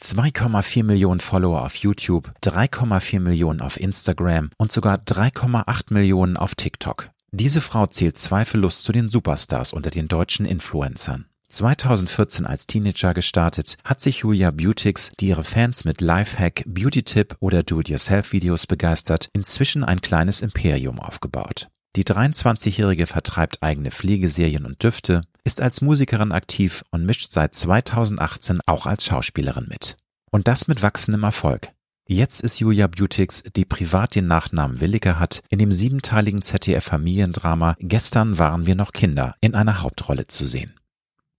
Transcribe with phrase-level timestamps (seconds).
[0.00, 7.10] 2,4 Millionen Follower auf YouTube, 3,4 Millionen auf Instagram und sogar 3,8 Millionen auf TikTok.
[7.32, 11.26] Diese Frau zählt zweifellos zu den Superstars unter den deutschen Influencern.
[11.48, 17.62] 2014 als Teenager gestartet, hat sich Julia Beautix, die ihre Fans mit Lifehack, Beauty-Tipp oder
[17.62, 21.68] Do-it-yourself-Videos begeistert, inzwischen ein kleines Imperium aufgebaut.
[21.94, 28.60] Die 23-Jährige vertreibt eigene Pflegeserien und Düfte, ist als Musikerin aktiv und mischt seit 2018
[28.66, 29.96] auch als Schauspielerin mit.
[30.32, 31.68] Und das mit wachsendem Erfolg.
[32.08, 38.38] Jetzt ist Julia Beautix, die privat den Nachnamen Williger hat, in dem siebenteiligen ZDF-Familiendrama Gestern
[38.38, 40.74] waren wir noch Kinder in einer Hauptrolle zu sehen.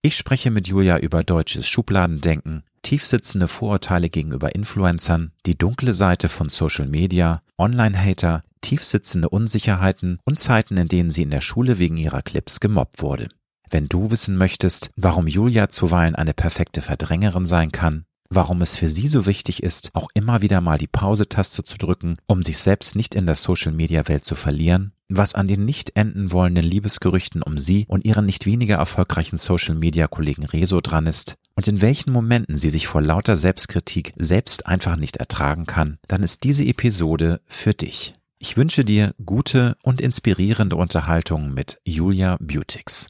[0.01, 6.47] Ich spreche mit Julia über deutsches Schubladendenken, tiefsitzende Vorurteile gegenüber Influencern, die dunkle Seite von
[6.47, 12.21] Social Media, Online-Hater, tiefsitzende Unsicherheiten und Zeiten, in denen sie in der Schule wegen ihrer
[12.21, 13.27] Clips gemobbt wurde.
[13.69, 18.87] Wenn du wissen möchtest, warum Julia zuweilen eine perfekte Verdrängerin sein kann, warum es für
[18.87, 22.95] sie so wichtig ist, auch immer wieder mal die Pause-Taste zu drücken, um sich selbst
[22.95, 27.85] nicht in der Social-Media-Welt zu verlieren, was an den nicht enden wollenden Liebesgerüchten um sie
[27.89, 32.87] und ihren nicht weniger erfolgreichen Social-Media-Kollegen Rezo dran ist und in welchen Momenten sie sich
[32.87, 38.13] vor lauter Selbstkritik selbst einfach nicht ertragen kann, dann ist diese Episode für dich.
[38.39, 43.09] Ich wünsche dir gute und inspirierende Unterhaltung mit Julia Beautix.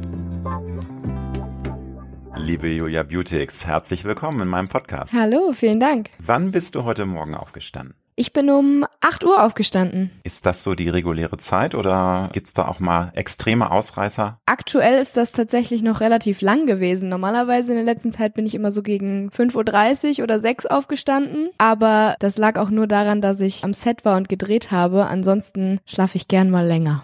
[2.43, 5.13] Liebe Julia Beautix, herzlich willkommen in meinem Podcast.
[5.13, 6.09] Hallo, vielen Dank.
[6.17, 7.93] Wann bist du heute Morgen aufgestanden?
[8.21, 10.11] Ich bin um 8 Uhr aufgestanden.
[10.23, 14.37] Ist das so die reguläre Zeit oder gibt's da auch mal extreme Ausreißer?
[14.45, 17.09] Aktuell ist das tatsächlich noch relativ lang gewesen.
[17.09, 20.71] Normalerweise in der letzten Zeit bin ich immer so gegen 5.30 Uhr oder 6 Uhr
[20.71, 21.49] aufgestanden.
[21.57, 25.07] Aber das lag auch nur daran, dass ich am Set war und gedreht habe.
[25.07, 27.03] Ansonsten schlafe ich gern mal länger.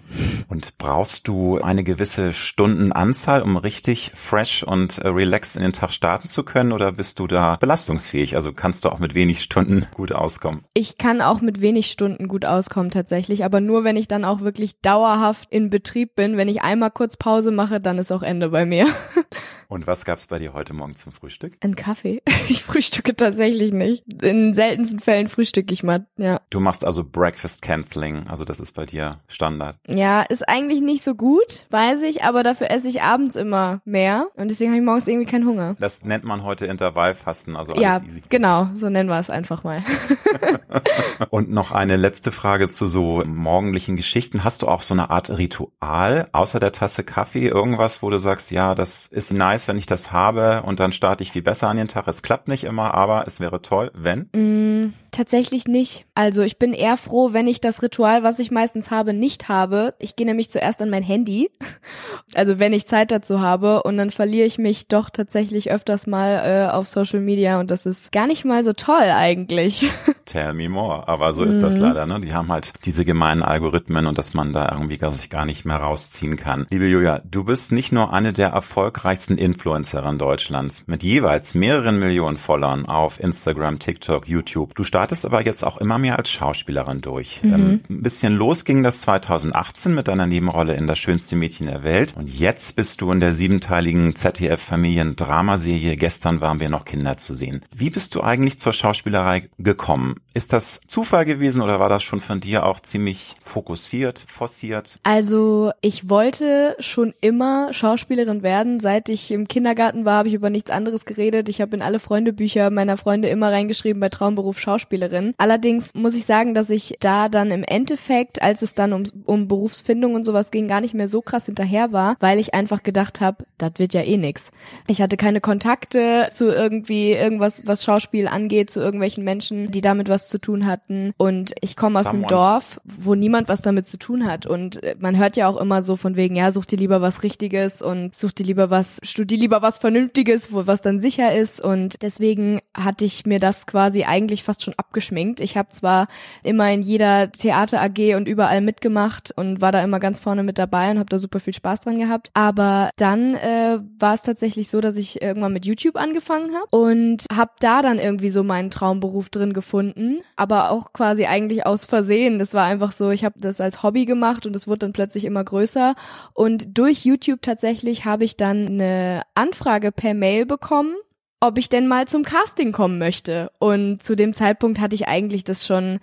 [0.50, 5.92] Und brauchst du eine gewisse Stundenanzahl, um richtig fresh und äh, relaxed in den Tag
[5.92, 6.72] starten zu können?
[6.72, 8.36] Oder bist du da belastungsfähig?
[8.36, 10.64] Also kannst du auch mit wenig Stunden gut auskommen?
[10.74, 14.42] Ich kann auch mit wenig Stunden gut auskommen tatsächlich, aber nur wenn ich dann auch
[14.42, 16.36] wirklich dauerhaft in Betrieb bin.
[16.36, 18.88] Wenn ich einmal kurz Pause mache, dann ist auch Ende bei mir.
[19.70, 21.54] Und was gab's bei dir heute Morgen zum Frühstück?
[21.62, 22.22] Ein Kaffee.
[22.50, 24.24] Ich frühstücke tatsächlich nicht.
[24.24, 26.40] In seltensten Fällen frühstücke ich mal, ja.
[26.50, 29.78] Du machst also Breakfast Canceling, also das ist bei dir Standard.
[29.86, 34.28] Ja, ist eigentlich nicht so gut, weiß ich, aber dafür esse ich abends immer mehr
[34.36, 35.76] und deswegen habe ich morgens irgendwie keinen Hunger.
[35.78, 38.24] Das nennt man heute Intervallfasten, also alles ja, easy.
[38.30, 39.84] genau, so nennen wir es einfach mal.
[41.30, 44.44] Und noch eine letzte Frage zu so morgendlichen Geschichten.
[44.44, 48.52] Hast du auch so eine Art Ritual, außer der Tasse Kaffee, irgendwas, wo du sagst,
[48.52, 51.78] ja, das ist nice, wenn ich das habe und dann starte ich viel besser an
[51.78, 52.08] den Tag.
[52.08, 54.30] Es klappt nicht immer, aber es wäre toll, wenn?
[54.34, 56.06] Mm, tatsächlich nicht.
[56.16, 59.96] Also ich bin eher froh, wenn ich das Ritual, was ich meistens habe, nicht habe.
[60.00, 61.50] Ich gehe nämlich zuerst an mein Handy,
[62.36, 66.68] also wenn ich Zeit dazu habe und dann verliere ich mich doch tatsächlich öfters mal
[66.70, 69.90] äh, auf Social Media und das ist gar nicht mal so toll eigentlich.
[70.26, 70.77] Tell me more.
[70.82, 71.82] Aber so ist das Mhm.
[71.82, 72.22] leider, ne?
[72.22, 75.66] Die haben halt diese gemeinen Algorithmen und dass man da irgendwie gar- sich gar nicht
[75.66, 76.66] mehr rausziehen kann.
[76.70, 82.38] Liebe Julia, du bist nicht nur eine der erfolgreichsten Influencerinnen Deutschlands mit jeweils mehreren Millionen
[82.38, 84.76] Followern auf Instagram, TikTok, YouTube.
[84.76, 87.42] Du startest aber jetzt auch immer mehr als Schauspielerin durch.
[87.44, 87.54] Mhm.
[87.54, 91.84] Ähm, ein bisschen los ging das 2018 mit deiner Nebenrolle in Das schönste Mädchen der
[91.84, 92.16] Welt.
[92.18, 97.62] Und jetzt bist du in der siebenteiligen ZDF-Familien-Dramaserie Gestern waren wir noch Kinder zu sehen.
[97.76, 100.16] Wie bist du eigentlich zur Schauspielerei gekommen?
[100.34, 104.98] Ist das Zufall gewesen oder war das schon von dir auch ziemlich fokussiert, forciert?
[105.04, 108.80] Also ich wollte schon immer Schauspielerin werden.
[108.80, 111.50] Seit ich im Kindergarten war, habe ich über nichts anderes geredet.
[111.50, 115.34] Ich habe in alle Freundebücher meiner Freunde immer reingeschrieben bei Traumberuf Schauspielerin.
[115.38, 119.48] Allerdings muss ich sagen, dass ich da dann im Endeffekt, als es dann um, um
[119.48, 123.22] Berufsfindung und sowas ging, gar nicht mehr so krass hinterher war, weil ich einfach gedacht
[123.22, 124.52] habe, das wird ja eh nix.
[124.88, 130.10] Ich hatte keine Kontakte zu irgendwie irgendwas, was Schauspiel angeht, zu irgendwelchen Menschen, die damit
[130.10, 131.14] was zu tun hatten.
[131.18, 134.46] Und ich komme aus einem Dorf, wo niemand was damit zu tun hat.
[134.46, 137.24] Und äh, man hört ja auch immer so von wegen, ja, such dir lieber was
[137.24, 141.62] Richtiges und such dir lieber was, studier lieber was Vernünftiges, wo was dann sicher ist.
[141.62, 145.40] Und deswegen hatte ich mir das quasi eigentlich fast schon abgeschminkt.
[145.40, 146.08] Ich habe zwar
[146.44, 150.58] immer in jeder Theater AG und überall mitgemacht und war da immer ganz vorne mit
[150.58, 152.30] dabei und habe da super viel Spaß dran gehabt.
[152.34, 157.26] Aber dann äh, war es tatsächlich so, dass ich irgendwann mit YouTube angefangen habe und
[157.32, 162.40] habe da dann irgendwie so meinen Traumberuf drin gefunden, aber auch quasi eigentlich aus Versehen.
[162.40, 165.26] Das war einfach so, ich habe das als Hobby gemacht und es wurde dann plötzlich
[165.26, 165.96] immer größer
[166.34, 170.96] und durch YouTube tatsächlich habe ich dann eine Anfrage per Mail bekommen
[171.40, 173.52] ob ich denn mal zum Casting kommen möchte.
[173.60, 176.00] Und zu dem Zeitpunkt hatte ich eigentlich das schon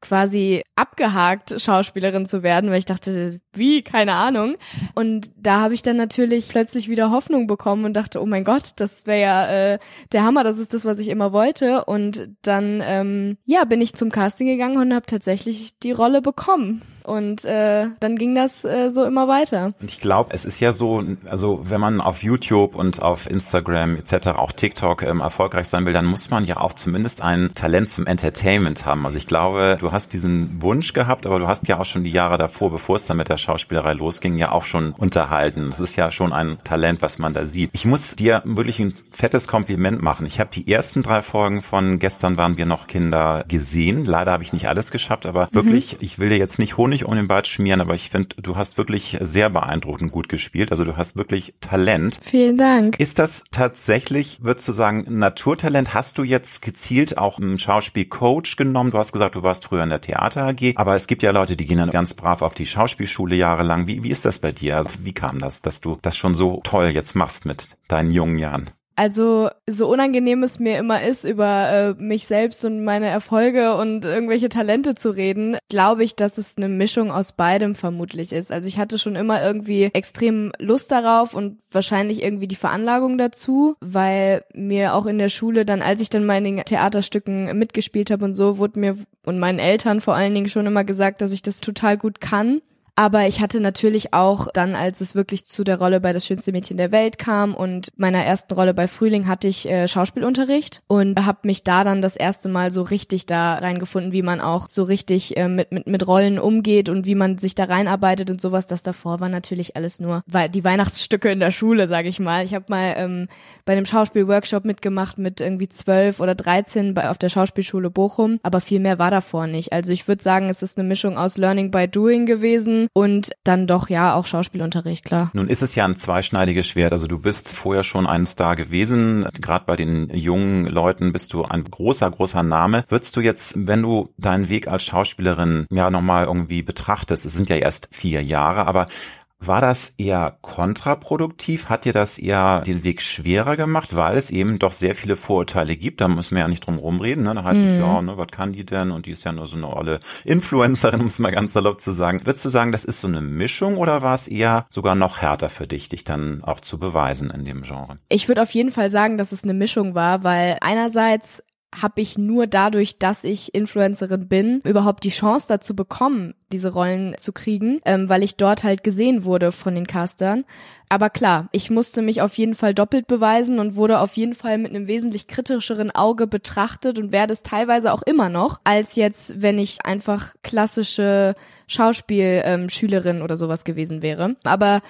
[0.00, 4.56] quasi abgehakt, Schauspielerin zu werden, weil ich dachte, wie, keine Ahnung.
[4.94, 8.70] Und da habe ich dann natürlich plötzlich wieder Hoffnung bekommen und dachte, oh mein Gott,
[8.76, 9.78] das wäre ja äh,
[10.12, 11.84] der Hammer, das ist das, was ich immer wollte.
[11.84, 16.82] Und dann, ähm, ja, bin ich zum Casting gegangen und habe tatsächlich die Rolle bekommen.
[17.06, 19.72] Und äh, dann ging das äh, so immer weiter.
[19.80, 24.28] Ich glaube, es ist ja so, also wenn man auf YouTube und auf Instagram etc.,
[24.30, 28.06] auch TikTok ähm, erfolgreich sein will, dann muss man ja auch zumindest ein Talent zum
[28.06, 29.06] Entertainment haben.
[29.06, 32.10] Also ich glaube, du hast diesen Wunsch gehabt, aber du hast ja auch schon die
[32.10, 35.70] Jahre davor, bevor es dann mit der Schauspielerei losging, ja auch schon unterhalten.
[35.70, 37.70] Das ist ja schon ein Talent, was man da sieht.
[37.72, 40.26] Ich muss dir wirklich ein fettes Kompliment machen.
[40.26, 44.04] Ich habe die ersten drei Folgen von Gestern waren wir noch Kinder gesehen.
[44.04, 45.54] Leider habe ich nicht alles geschafft, aber mhm.
[45.54, 48.56] wirklich, ich will dir jetzt nicht Honig um den Bart schmieren, aber ich finde, du
[48.56, 50.70] hast wirklich sehr beeindruckend gut gespielt.
[50.70, 52.20] Also du hast wirklich Talent.
[52.22, 52.98] Vielen Dank.
[52.98, 55.94] Ist das tatsächlich, würdest du sagen, Naturtalent?
[55.94, 58.90] Hast du jetzt gezielt auch einen Schauspielcoach genommen?
[58.90, 61.56] Du hast gesagt, du warst früher in der Theater AG, aber es gibt ja Leute,
[61.56, 63.86] die gehen dann ganz brav auf die Schauspielschule jahrelang.
[63.86, 64.76] Wie, wie ist das bei dir?
[64.76, 68.38] Also wie kam das, dass du das schon so toll jetzt machst mit deinen jungen
[68.38, 68.70] Jahren?
[68.96, 74.06] Also so unangenehm es mir immer ist, über äh, mich selbst und meine Erfolge und
[74.06, 78.50] irgendwelche Talente zu reden, glaube ich, dass es eine Mischung aus beidem vermutlich ist.
[78.50, 83.76] Also ich hatte schon immer irgendwie extrem Lust darauf und wahrscheinlich irgendwie die Veranlagung dazu,
[83.80, 88.10] weil mir auch in der Schule dann, als ich dann mal in den Theaterstücken mitgespielt
[88.10, 91.32] habe und so, wurde mir und meinen Eltern vor allen Dingen schon immer gesagt, dass
[91.32, 92.62] ich das total gut kann.
[92.98, 96.50] Aber ich hatte natürlich auch dann, als es wirklich zu der Rolle bei Das schönste
[96.50, 101.26] Mädchen der Welt kam und meiner ersten Rolle bei Frühling, hatte ich äh, Schauspielunterricht und
[101.26, 104.82] habe mich da dann das erste Mal so richtig da reingefunden, wie man auch so
[104.82, 108.66] richtig äh, mit, mit, mit Rollen umgeht und wie man sich da reinarbeitet und sowas.
[108.66, 112.46] Das davor war natürlich alles nur die Weihnachtsstücke in der Schule, sage ich mal.
[112.46, 113.28] Ich habe mal ähm,
[113.66, 118.62] bei einem Schauspielworkshop mitgemacht mit irgendwie zwölf oder dreizehn bei, auf der Schauspielschule Bochum, aber
[118.62, 119.74] viel mehr war davor nicht.
[119.74, 123.66] Also ich würde sagen, es ist eine Mischung aus Learning by Doing gewesen und dann
[123.66, 125.30] doch ja auch Schauspielunterricht, klar.
[125.32, 126.92] Nun ist es ja ein zweischneidiges Schwert.
[126.92, 129.26] Also du bist vorher schon ein Star gewesen.
[129.40, 132.84] Gerade bei den jungen Leuten bist du ein großer, großer Name.
[132.88, 137.48] Würdest du jetzt, wenn du deinen Weg als Schauspielerin ja nochmal irgendwie betrachtest, es sind
[137.48, 138.88] ja erst vier Jahre, aber
[139.38, 141.68] war das eher kontraproduktiv?
[141.68, 145.76] Hat dir das eher den Weg schwerer gemacht, weil es eben doch sehr viele Vorurteile
[145.76, 146.00] gibt?
[146.00, 147.24] Da müssen wir ja nicht drum rumreden.
[147.24, 147.34] Ne?
[147.34, 147.66] Da heißt mhm.
[147.66, 148.90] es ja, ne, was kann die denn?
[148.90, 151.92] Und die ist ja nur so eine olle Influencerin, um es mal ganz salopp zu
[151.92, 152.24] sagen.
[152.24, 155.48] Würdest du sagen, das ist so eine Mischung oder war es eher sogar noch härter
[155.48, 157.96] für dich, dich dann auch zu beweisen in dem Genre?
[158.08, 161.42] Ich würde auf jeden Fall sagen, dass es eine Mischung war, weil einerseits
[161.74, 167.14] habe ich nur dadurch, dass ich Influencerin bin, überhaupt die Chance dazu bekommen, diese Rollen
[167.18, 170.44] zu kriegen, ähm, weil ich dort halt gesehen wurde von den Castern.
[170.88, 174.58] Aber klar, ich musste mich auf jeden Fall doppelt beweisen und wurde auf jeden Fall
[174.58, 179.42] mit einem wesentlich kritischeren Auge betrachtet und werde es teilweise auch immer noch, als jetzt,
[179.42, 181.34] wenn ich einfach klassische
[181.66, 184.36] Schauspielschülerin ähm, oder sowas gewesen wäre.
[184.44, 184.80] Aber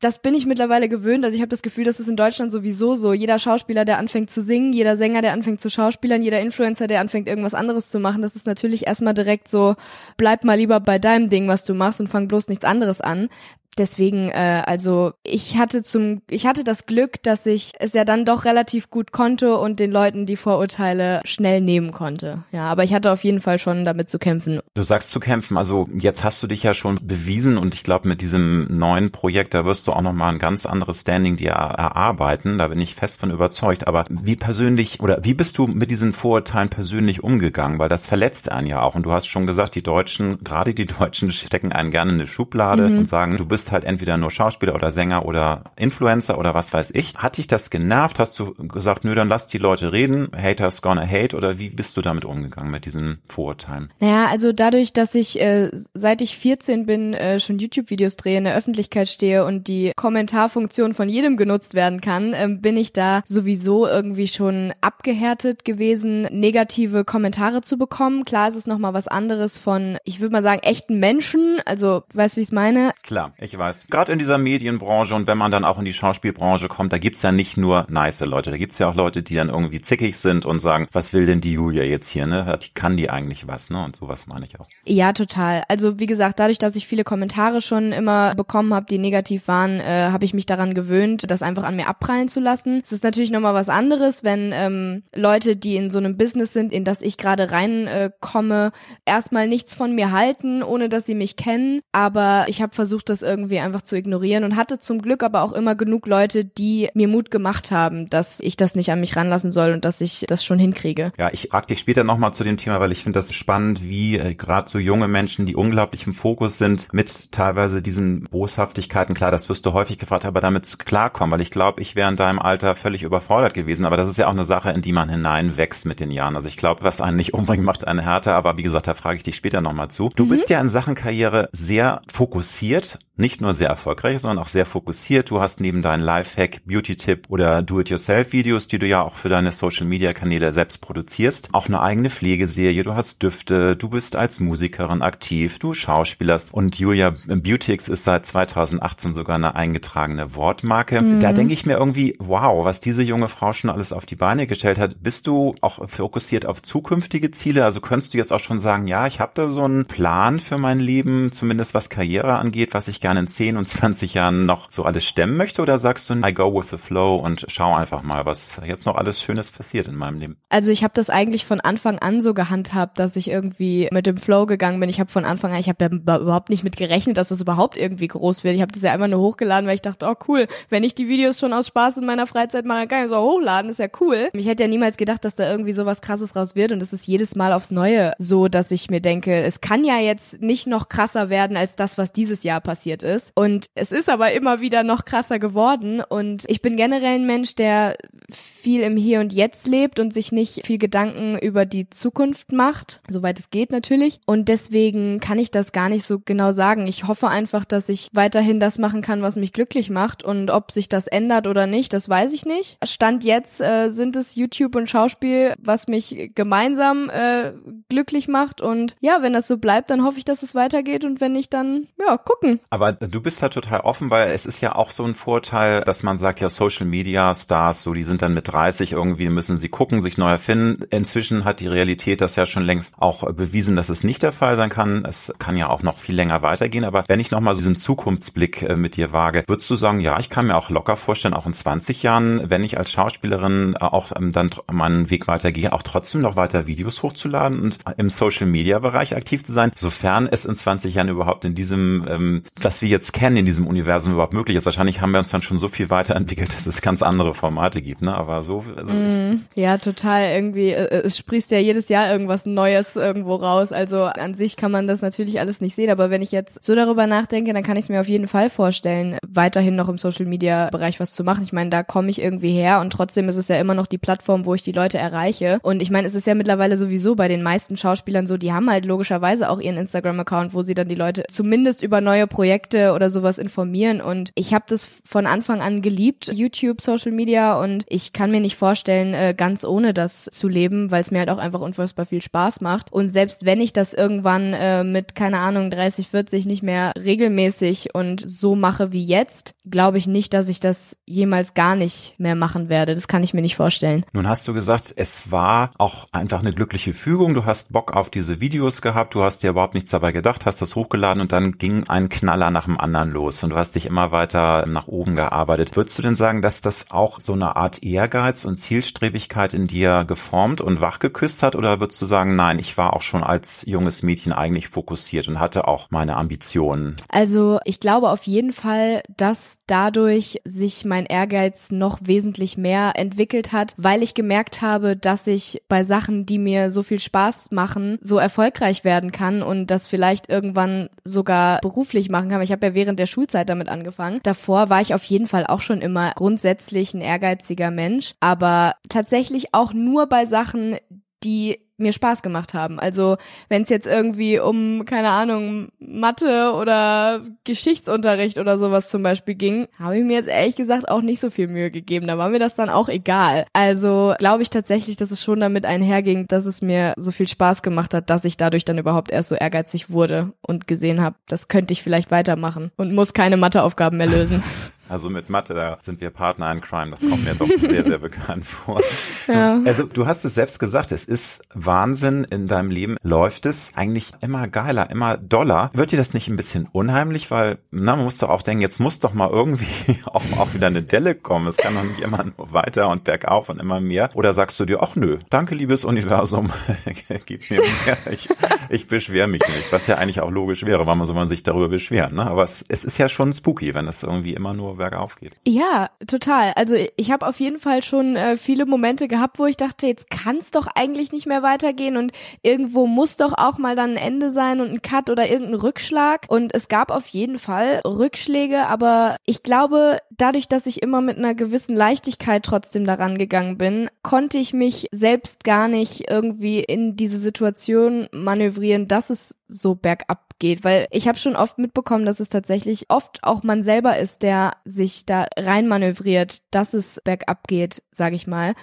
[0.00, 1.24] das bin ich mittlerweile gewöhnt.
[1.24, 3.12] Also ich habe das Gefühl, dass es in Deutschland sowieso so.
[3.12, 7.00] Jeder Schauspieler, der anfängt zu singen, jeder Sänger, der anfängt zu schauspielern, jeder Influencer, der
[7.00, 9.74] anfängt irgendwas anderes zu machen, das ist natürlich erstmal direkt so,
[10.16, 13.28] bleib mal lieber bei deinem Ding, was du machst und fang bloß nichts anderes an.
[13.76, 18.24] Deswegen, äh, also ich hatte zum, ich hatte das Glück, dass ich es ja dann
[18.24, 22.44] doch relativ gut konnte und den Leuten die Vorurteile schnell nehmen konnte.
[22.50, 24.60] Ja, aber ich hatte auf jeden Fall schon damit zu kämpfen.
[24.74, 28.08] Du sagst zu kämpfen, also jetzt hast du dich ja schon bewiesen und ich glaube
[28.08, 32.58] mit diesem neuen Projekt, da wirst du auch nochmal ein ganz anderes Standing dir erarbeiten.
[32.58, 33.86] Da bin ich fest von überzeugt.
[33.86, 37.78] Aber wie persönlich oder wie bist du mit diesen Vorurteilen persönlich umgegangen?
[37.78, 38.94] Weil das verletzt einen ja auch.
[38.94, 42.26] Und du hast schon gesagt, die Deutschen, gerade die Deutschen stecken einen gerne in eine
[42.26, 42.98] Schublade mhm.
[42.98, 46.72] und sagen, du bist bist halt entweder nur Schauspieler oder Sänger oder Influencer oder was
[46.72, 47.16] weiß ich.
[47.16, 48.20] Hat dich das genervt?
[48.20, 51.96] Hast du gesagt, nö, dann lass die Leute reden, haters gonna hate oder wie bist
[51.96, 53.92] du damit umgegangen mit diesen Vorurteilen?
[53.98, 58.44] Naja, also dadurch, dass ich äh, seit ich 14 bin, äh, schon YouTube-Videos drehe, in
[58.44, 63.22] der Öffentlichkeit stehe und die Kommentarfunktion von jedem genutzt werden kann, äh, bin ich da
[63.24, 68.24] sowieso irgendwie schon abgehärtet gewesen, negative Kommentare zu bekommen.
[68.24, 71.58] Klar ist es nochmal was anderes von, ich würde mal sagen, echten Menschen.
[71.64, 72.92] Also, weißt du, wie ich es meine?
[73.02, 73.86] Klar, ich weiß.
[73.88, 77.22] Gerade in dieser Medienbranche und wenn man dann auch in die Schauspielbranche kommt, da gibt's
[77.22, 80.46] ja nicht nur nice Leute, da gibt's ja auch Leute, die dann irgendwie zickig sind
[80.46, 82.58] und sagen, was will denn die Julia jetzt hier, ne?
[82.74, 83.84] Kann die eigentlich was, ne?
[83.84, 84.68] Und sowas meine ich auch.
[84.84, 85.62] Ja, total.
[85.68, 89.80] Also wie gesagt, dadurch, dass ich viele Kommentare schon immer bekommen habe, die negativ waren,
[89.80, 92.80] äh, habe ich mich daran gewöhnt, das einfach an mir abprallen zu lassen.
[92.82, 96.72] Es ist natürlich nochmal was anderes, wenn ähm, Leute, die in so einem Business sind,
[96.72, 101.36] in das ich gerade reinkomme, äh, erstmal nichts von mir halten, ohne dass sie mich
[101.36, 101.80] kennen.
[101.92, 105.52] Aber ich habe versucht, das irgendwie einfach zu ignorieren und hatte zum Glück aber auch
[105.52, 109.52] immer genug Leute, die mir Mut gemacht haben, dass ich das nicht an mich ranlassen
[109.52, 111.12] soll und dass ich das schon hinkriege.
[111.18, 114.18] Ja, ich frage dich später nochmal zu dem Thema, weil ich finde das spannend, wie
[114.18, 119.30] äh, gerade so junge Menschen, die unglaublich im Fokus sind, mit teilweise diesen Boshaftigkeiten, klar,
[119.30, 122.38] das wirst du häufig gefragt, aber damit klarkommen, weil ich glaube, ich wäre in deinem
[122.38, 125.86] Alter völlig überfordert gewesen, aber das ist ja auch eine Sache, in die man hineinwächst
[125.86, 126.34] mit den Jahren.
[126.34, 129.16] Also ich glaube, was einen nicht umbringt, macht einen härter, aber wie gesagt, da frage
[129.16, 130.10] ich dich später nochmal zu.
[130.14, 130.30] Du mhm.
[130.30, 135.30] bist ja in Sachen Karriere sehr fokussiert, nicht nur sehr erfolgreich, sondern auch sehr fokussiert.
[135.30, 140.52] Du hast neben deinen Lifehack, Beauty-Tipp oder Do-it-yourself-Videos, die du ja auch für deine Social-Media-Kanäle
[140.52, 145.74] selbst produzierst, auch eine eigene Pflegeserie, du hast Düfte, du bist als Musikerin aktiv, du
[145.74, 151.02] schauspielerst und Julia Beautix ist seit 2018 sogar eine eingetragene Wortmarke.
[151.02, 151.20] Mhm.
[151.20, 154.46] Da denke ich mir irgendwie, wow, was diese junge Frau schon alles auf die Beine
[154.46, 155.02] gestellt hat.
[155.02, 157.64] Bist du auch fokussiert auf zukünftige Ziele?
[157.64, 160.58] Also könntest du jetzt auch schon sagen, ja, ich habe da so einen Plan für
[160.58, 164.70] mein Leben, zumindest was Karriere angeht, was ich gerne in 10 und 20 Jahren noch
[164.70, 165.62] so alles stemmen möchte?
[165.62, 168.96] Oder sagst du, I go with the flow und schau einfach mal, was jetzt noch
[168.96, 170.36] alles Schönes passiert in meinem Leben?
[170.48, 174.16] Also ich habe das eigentlich von Anfang an so gehandhabt, dass ich irgendwie mit dem
[174.16, 174.88] Flow gegangen bin.
[174.88, 177.76] Ich habe von Anfang an, ich habe ja überhaupt nicht mit gerechnet, dass das überhaupt
[177.76, 178.54] irgendwie groß wird.
[178.54, 181.08] Ich habe das ja einfach nur hochgeladen, weil ich dachte, oh cool, wenn ich die
[181.08, 184.30] Videos schon aus Spaß in meiner Freizeit mache, kann ich so hochladen, ist ja cool.
[184.32, 186.92] Ich hätte ja niemals gedacht, dass da irgendwie so was krasses raus wird und es
[186.92, 190.66] ist jedes Mal aufs Neue so, dass ich mir denke, es kann ja jetzt nicht
[190.66, 193.07] noch krasser werden als das, was dieses Jahr passiert ist.
[193.34, 197.54] Und es ist aber immer wieder noch krasser geworden und ich bin generell ein Mensch,
[197.54, 197.96] der
[198.30, 203.00] viel im Hier und Jetzt lebt und sich nicht viel Gedanken über die Zukunft macht,
[203.08, 204.20] soweit es geht natürlich.
[204.26, 206.86] Und deswegen kann ich das gar nicht so genau sagen.
[206.86, 210.22] Ich hoffe einfach, dass ich weiterhin das machen kann, was mich glücklich macht.
[210.22, 212.76] Und ob sich das ändert oder nicht, das weiß ich nicht.
[212.84, 217.52] Stand jetzt äh, sind es YouTube und Schauspiel, was mich gemeinsam äh,
[217.88, 218.60] glücklich macht.
[218.60, 221.04] Und ja, wenn das so bleibt, dann hoffe ich, dass es weitergeht.
[221.04, 222.60] Und wenn nicht, dann ja, gucken.
[222.70, 226.02] Aber du bist halt total offen, weil es ist ja auch so ein Vorteil, dass
[226.02, 229.68] man sagt, ja, Social Media Stars, so die sind dann mit 30 irgendwie, müssen sie
[229.68, 230.84] gucken, sich neu erfinden.
[230.90, 234.56] Inzwischen hat die Realität das ja schon längst auch bewiesen, dass es nicht der Fall
[234.56, 235.04] sein kann.
[235.04, 236.84] Es kann ja auch noch viel länger weitergehen.
[236.84, 240.30] Aber wenn ich nochmal diesen Zukunftsblick äh, mit dir wage, würdest du sagen, ja, ich
[240.30, 244.12] kann mir auch locker vorstellen, auch in 20 Jahren, wenn ich als Schauspielerin äh, auch
[244.16, 248.78] ähm, dann meinen Weg weitergehe, auch trotzdem noch weiter Videos hochzuladen und im Social Media
[248.78, 252.87] Bereich aktiv zu sein, sofern es in 20 Jahren überhaupt in diesem, ähm, was wir
[252.88, 254.64] jetzt kennen, in diesem Universum überhaupt möglich ist.
[254.64, 258.02] Wahrscheinlich haben wir uns dann schon so viel weiterentwickelt, dass es ganz andere Formate gibt,
[258.02, 258.14] ne?
[258.14, 259.48] Aber so, so mm, ist es.
[259.54, 260.30] Ja, total.
[260.30, 263.72] Irgendwie, äh, es sprießt ja jedes Jahr irgendwas Neues irgendwo raus.
[263.72, 266.74] Also an sich kann man das natürlich alles nicht sehen, aber wenn ich jetzt so
[266.74, 270.26] darüber nachdenke, dann kann ich es mir auf jeden Fall vorstellen, weiterhin noch im Social
[270.26, 271.44] Media Bereich was zu machen.
[271.44, 273.98] Ich meine, da komme ich irgendwie her und trotzdem ist es ja immer noch die
[273.98, 275.58] Plattform, wo ich die Leute erreiche.
[275.62, 278.70] Und ich meine, es ist ja mittlerweile sowieso bei den meisten Schauspielern so, die haben
[278.70, 283.10] halt logischerweise auch ihren Instagram-Account, wo sie dann die Leute zumindest über neue Projekte oder
[283.10, 284.00] sowas informieren.
[284.00, 288.40] Und ich habe das von Anfang an geliebt, YouTube, Social Media und ich kann mir
[288.40, 292.06] nicht vorstellen, äh, ganz ohne das zu leben, weil es mir halt auch einfach unfassbar
[292.06, 292.92] viel Spaß macht.
[292.92, 297.94] Und selbst wenn ich das irgendwann äh, mit, keine Ahnung, 30, 40 nicht mehr regelmäßig
[297.94, 302.34] und so mache wie jetzt, glaube ich nicht, dass ich das jemals gar nicht mehr
[302.34, 302.94] machen werde.
[302.94, 304.04] Das kann ich mir nicht vorstellen.
[304.12, 307.34] Nun hast du gesagt, es war auch einfach eine glückliche Fügung.
[307.34, 310.60] Du hast Bock auf diese Videos gehabt, du hast dir überhaupt nichts dabei gedacht, hast
[310.62, 313.86] das hochgeladen und dann ging ein Knaller nach dem anderen los und du hast dich
[313.86, 315.76] immer weiter nach oben gearbeitet.
[315.76, 320.04] Würdest du denn sagen, dass das auch so eine Art Ehrgeiz und Zielstrebigkeit in dir
[320.04, 324.02] geformt und wachgeküsst hat oder würdest du sagen, nein, ich war auch schon als junges
[324.02, 326.96] Mädchen eigentlich fokussiert und hatte auch meine Ambitionen?
[327.08, 333.52] Also ich glaube auf jeden Fall, dass dadurch sich mein Ehrgeiz noch wesentlich mehr entwickelt
[333.52, 337.98] hat, weil ich gemerkt habe, dass ich bei Sachen, die mir so viel Spaß machen,
[338.00, 342.47] so erfolgreich werden kann und das vielleicht irgendwann sogar beruflich machen kann.
[342.52, 344.20] Habe ja während der Schulzeit damit angefangen.
[344.22, 349.54] Davor war ich auf jeden Fall auch schon immer grundsätzlich ein ehrgeiziger Mensch, aber tatsächlich
[349.54, 350.76] auch nur bei Sachen,
[351.24, 352.78] die mir Spaß gemacht haben.
[352.78, 353.16] Also
[353.48, 359.68] wenn es jetzt irgendwie um, keine Ahnung, Mathe oder Geschichtsunterricht oder sowas zum Beispiel ging,
[359.78, 362.06] habe ich mir jetzt ehrlich gesagt auch nicht so viel Mühe gegeben.
[362.06, 363.46] Da war mir das dann auch egal.
[363.52, 367.62] Also glaube ich tatsächlich, dass es schon damit einherging, dass es mir so viel Spaß
[367.62, 371.48] gemacht hat, dass ich dadurch dann überhaupt erst so ehrgeizig wurde und gesehen habe, das
[371.48, 374.42] könnte ich vielleicht weitermachen und muss keine Matheaufgaben mehr lösen.
[374.88, 376.90] Also mit Mathe, da sind wir Partner in Crime.
[376.90, 378.80] Das kommt mir doch sehr, sehr bekannt vor.
[379.26, 379.60] Ja.
[379.64, 382.24] Also du hast es selbst gesagt, es ist Wahnsinn.
[382.24, 385.70] In deinem Leben läuft es eigentlich immer geiler, immer doller.
[385.74, 387.30] Wird dir das nicht ein bisschen unheimlich?
[387.30, 390.68] Weil, na, man muss doch auch denken, jetzt muss doch mal irgendwie auch, auch wieder
[390.68, 391.46] eine Delle kommen.
[391.46, 394.10] Es kann doch nicht immer nur weiter und bergauf und immer mehr.
[394.14, 396.50] Oder sagst du dir, ach nö, danke liebes Universum,
[397.26, 397.98] gib mir mehr.
[398.10, 398.28] Ich,
[398.70, 399.72] ich beschwere mich nicht.
[399.72, 402.16] Was ja eigentlich auch logisch wäre, warum soll man sich darüber beschweren?
[402.16, 402.26] Ne?
[402.26, 405.34] Aber es, es ist ja schon spooky, wenn es irgendwie immer nur bergauf geht.
[405.46, 406.52] Ja, total.
[406.56, 410.10] Also ich habe auf jeden Fall schon äh, viele Momente gehabt, wo ich dachte, jetzt
[410.10, 413.96] kann es doch eigentlich nicht mehr weitergehen und irgendwo muss doch auch mal dann ein
[413.96, 416.26] Ende sein und ein Cut oder irgendein Rückschlag.
[416.28, 421.18] Und es gab auf jeden Fall Rückschläge, aber ich glaube, dadurch, dass ich immer mit
[421.18, 426.96] einer gewissen Leichtigkeit trotzdem daran gegangen bin, konnte ich mich selbst gar nicht irgendwie in
[426.96, 432.20] diese Situation manövrieren, dass es so bergab geht, weil ich habe schon oft mitbekommen, dass
[432.20, 437.82] es tatsächlich oft auch man selber ist, der sich da reinmanövriert, dass es bergab geht,
[437.90, 438.54] sage ich mal.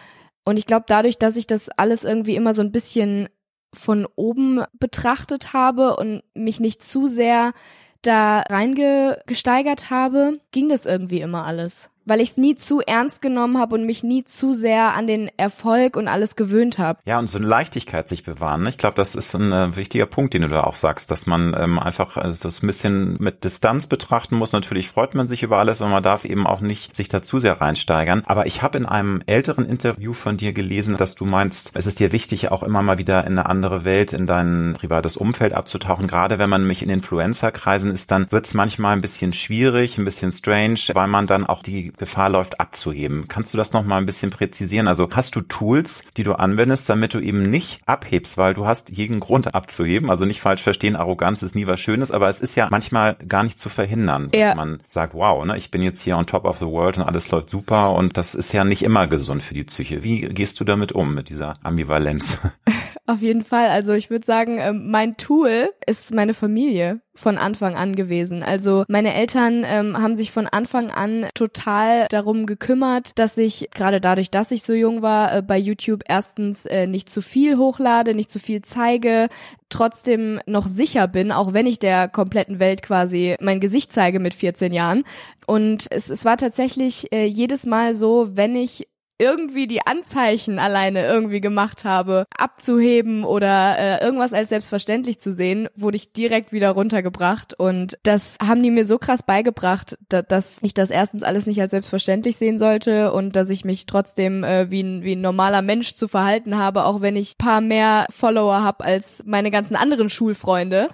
[0.44, 3.30] Und ich glaube, dadurch, dass ich das alles irgendwie immer so ein bisschen
[3.74, 7.54] von oben betrachtet habe und mich nicht zu sehr
[8.02, 13.60] da reingesteigert habe, ging das irgendwie immer alles weil ich es nie zu ernst genommen
[13.60, 17.00] habe und mich nie zu sehr an den Erfolg und alles gewöhnt habe.
[17.06, 18.64] Ja, und so eine Leichtigkeit sich bewahren.
[18.64, 18.70] Ne?
[18.70, 21.56] Ich glaube, das ist ein äh, wichtiger Punkt, den du da auch sagst, dass man
[21.58, 24.54] ähm, einfach äh, das ein bisschen mit Distanz betrachten muss.
[24.54, 27.40] Natürlich freut man sich über alles, aber man darf eben auch nicht sich da zu
[27.40, 28.24] sehr reinsteigern.
[28.26, 32.00] Aber ich habe in einem älteren Interview von dir gelesen, dass du meinst, es ist
[32.00, 36.08] dir wichtig, auch immer mal wieder in eine andere Welt, in dein privates Umfeld abzutauchen.
[36.08, 40.06] Gerade wenn man nämlich in Influencer-Kreisen ist, dann wird es manchmal ein bisschen schwierig, ein
[40.06, 43.28] bisschen strange, weil man dann auch die Gefahr läuft, abzuheben.
[43.28, 44.88] Kannst du das noch mal ein bisschen präzisieren?
[44.88, 48.92] Also hast du Tools, die du anwendest, damit du eben nicht abhebst, weil du hast
[48.92, 50.10] jeden Grund abzuheben.
[50.10, 53.44] Also nicht falsch verstehen, Arroganz ist nie was Schönes, aber es ist ja manchmal gar
[53.44, 54.56] nicht zu verhindern, dass ja.
[54.56, 57.30] man sagt, wow, ne, ich bin jetzt hier on top of the world und alles
[57.32, 60.04] läuft super und das ist ja nicht immer gesund für die Psyche.
[60.04, 62.40] Wie gehst du damit um, mit dieser Ambivalenz?
[63.08, 63.70] Auf jeden Fall.
[63.70, 68.42] Also ich würde sagen, ähm, mein Tool ist meine Familie von Anfang an gewesen.
[68.42, 74.02] Also meine Eltern ähm, haben sich von Anfang an total darum gekümmert, dass ich gerade
[74.02, 78.16] dadurch, dass ich so jung war, äh, bei YouTube erstens äh, nicht zu viel hochlade,
[78.16, 79.30] nicht zu viel zeige,
[79.70, 84.34] trotzdem noch sicher bin, auch wenn ich der kompletten Welt quasi mein Gesicht zeige mit
[84.34, 85.04] 14 Jahren.
[85.46, 91.06] Und es, es war tatsächlich äh, jedes Mal so, wenn ich irgendwie die Anzeichen alleine
[91.06, 96.72] irgendwie gemacht habe, abzuheben oder äh, irgendwas als selbstverständlich zu sehen, wurde ich direkt wieder
[96.72, 101.46] runtergebracht und das haben die mir so krass beigebracht, da, dass ich das erstens alles
[101.46, 105.22] nicht als selbstverständlich sehen sollte und dass ich mich trotzdem äh, wie, ein, wie ein
[105.22, 109.76] normaler Mensch zu verhalten habe, auch wenn ich paar mehr Follower habe als meine ganzen
[109.76, 110.90] anderen Schulfreunde.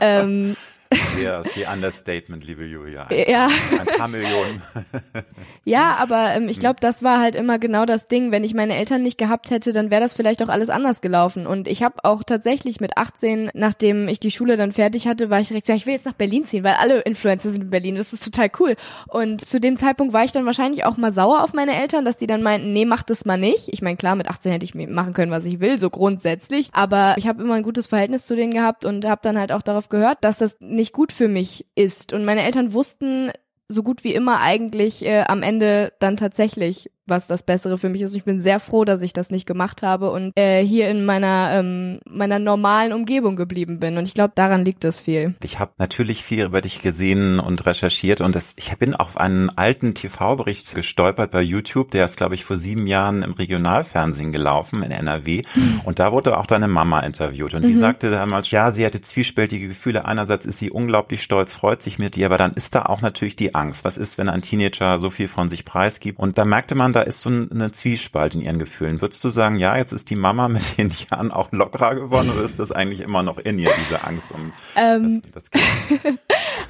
[0.00, 0.56] ähm,
[1.22, 3.06] ja, die Understatement, liebe Julia.
[3.06, 3.48] Ein, ja.
[3.78, 4.62] Ein paar Millionen.
[5.64, 8.30] ja, aber ähm, ich glaube, das war halt immer genau das Ding.
[8.30, 11.46] Wenn ich meine Eltern nicht gehabt hätte, dann wäre das vielleicht auch alles anders gelaufen.
[11.46, 15.40] Und ich habe auch tatsächlich mit 18, nachdem ich die Schule dann fertig hatte, war
[15.40, 17.96] ich direkt, ja, ich will jetzt nach Berlin ziehen, weil alle Influencer sind in Berlin.
[17.96, 18.76] Das ist total cool.
[19.08, 22.18] Und zu dem Zeitpunkt war ich dann wahrscheinlich auch mal sauer auf meine Eltern, dass
[22.18, 23.72] die dann meinten, nee, mach das mal nicht.
[23.72, 26.68] Ich meine, klar, mit 18 hätte ich machen können, was ich will, so grundsätzlich.
[26.72, 29.62] Aber ich habe immer ein gutes Verhältnis zu denen gehabt und habe dann halt auch
[29.62, 32.12] darauf gehört, dass das nicht gut für mich ist.
[32.12, 33.30] Und meine Eltern wussten
[33.68, 38.02] so gut wie immer eigentlich äh, am Ende dann tatsächlich, was das Bessere für mich
[38.02, 38.14] ist.
[38.14, 41.50] Ich bin sehr froh, dass ich das nicht gemacht habe und äh, hier in meiner
[41.52, 43.98] ähm, meiner normalen Umgebung geblieben bin.
[43.98, 45.34] Und ich glaube, daran liegt es viel.
[45.42, 49.50] Ich habe natürlich viel über dich gesehen und recherchiert und das, ich bin auf einen
[49.50, 54.82] alten TV-Bericht gestolpert bei YouTube, der ist, glaube ich, vor sieben Jahren im Regionalfernsehen gelaufen
[54.82, 55.42] in NRW.
[55.54, 55.80] Mhm.
[55.84, 57.78] Und da wurde auch deine Mama interviewt und die mhm.
[57.78, 60.04] sagte damals, ja, sie hatte zwiespältige Gefühle.
[60.06, 63.36] Einerseits ist sie unglaublich stolz, freut sich mit dir, aber dann ist da auch natürlich
[63.36, 63.84] die Angst.
[63.84, 66.18] Was ist, wenn ein Teenager so viel von sich preisgibt?
[66.18, 69.00] Und da merkte man, da ist so eine Zwiespalt in ihren Gefühlen.
[69.00, 72.42] Würdest du sagen, ja, jetzt ist die Mama mit den Jahren auch lockerer geworden oder
[72.42, 76.20] ist das eigentlich immer noch in ihr, diese Angst um ähm, das, das Kind?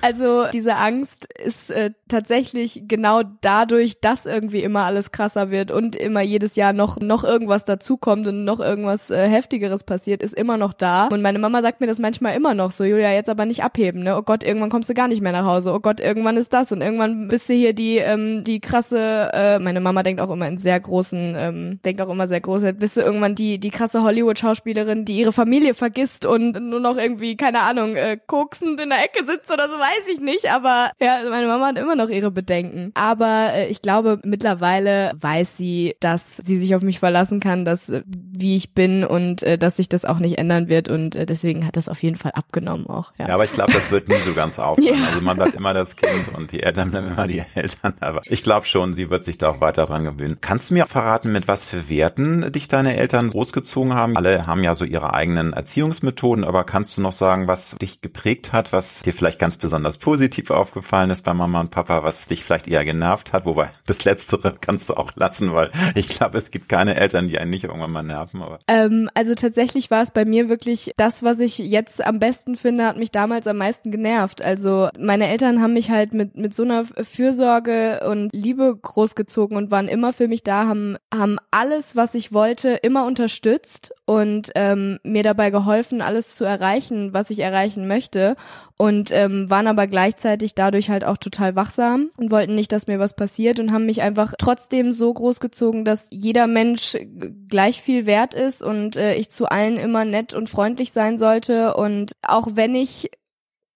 [0.05, 5.97] Also diese Angst ist äh, tatsächlich genau dadurch, dass irgendwie immer alles krasser wird und
[5.97, 10.59] immer jedes Jahr noch noch irgendwas dazukommt und noch irgendwas äh, heftigeres passiert, ist immer
[10.59, 11.07] noch da.
[11.07, 14.03] Und meine Mama sagt mir das manchmal immer noch so, Julia, jetzt aber nicht abheben,
[14.03, 14.19] ne?
[14.19, 15.73] Oh Gott, irgendwann kommst du gar nicht mehr nach Hause.
[15.73, 19.31] Oh Gott, irgendwann ist das und irgendwann bist du hier die ähm, die krasse.
[19.33, 22.63] Äh, meine Mama denkt auch immer in sehr großen, ähm, denkt auch immer sehr groß.
[22.79, 27.39] Bist du irgendwann die die krasse Hollywood-Schauspielerin, die ihre Familie vergisst und nur noch irgendwie
[27.39, 30.51] keine Ahnung äh, koksend in der Ecke sitzt oder so, weiß ich nicht.
[30.51, 32.91] Aber ja, meine Mama hat immer noch ihre Bedenken.
[32.95, 37.89] Aber äh, ich glaube mittlerweile weiß sie, dass sie sich auf mich verlassen kann, dass
[37.89, 41.27] äh, wie ich bin und äh, dass sich das auch nicht ändern wird und äh,
[41.27, 43.13] deswegen hat das auf jeden Fall abgenommen auch.
[43.19, 44.99] Ja, ja aber ich glaube, das wird nie so ganz aufhören.
[44.99, 45.07] Ja.
[45.07, 47.95] Also man bleibt immer das Kind und die Eltern bleiben immer die Eltern.
[48.01, 50.39] Aber ich glaube schon, sie wird sich da auch weiter dran gewöhnen.
[50.41, 54.17] Kannst du mir verraten, mit was für Werten dich deine Eltern großgezogen haben?
[54.17, 58.53] Alle haben ja so ihre eigenen Erziehungsmethoden, aber kannst du noch sagen, was dich geprägt
[58.53, 62.45] hat, was dir vielleicht ganz besonders positiv aufgefallen ist bei Mama und Papa, was dich
[62.45, 63.45] vielleicht eher genervt hat?
[63.45, 67.39] Wobei das Letztere kannst du auch lassen, weil ich glaube, es gibt keine Eltern, die
[67.39, 68.43] einen nicht irgendwann mal nerven.
[68.43, 68.59] Aber.
[68.69, 72.87] Ähm, also tatsächlich war es bei mir wirklich das, was ich jetzt am besten finde,
[72.87, 74.43] hat mich damals am meisten genervt.
[74.43, 79.71] Also meine Eltern haben mich halt mit, mit so einer Fürsorge und Liebe großgezogen und
[79.71, 84.99] waren immer für mich da, haben, haben alles, was ich wollte, immer unterstützt und ähm,
[85.03, 88.37] mir dabei geholfen, alles zu erreichen, was ich erreichen möchte
[88.77, 92.99] und ähm, waren aber gleichzeitig dadurch halt auch total wachsam und wollten nicht, dass mir
[92.99, 96.97] was passiert und haben mich einfach trotzdem so großgezogen, dass jeder Mensch
[97.49, 101.75] gleich viel wert ist und äh, ich zu allen immer nett und freundlich sein sollte
[101.75, 103.11] und auch wenn ich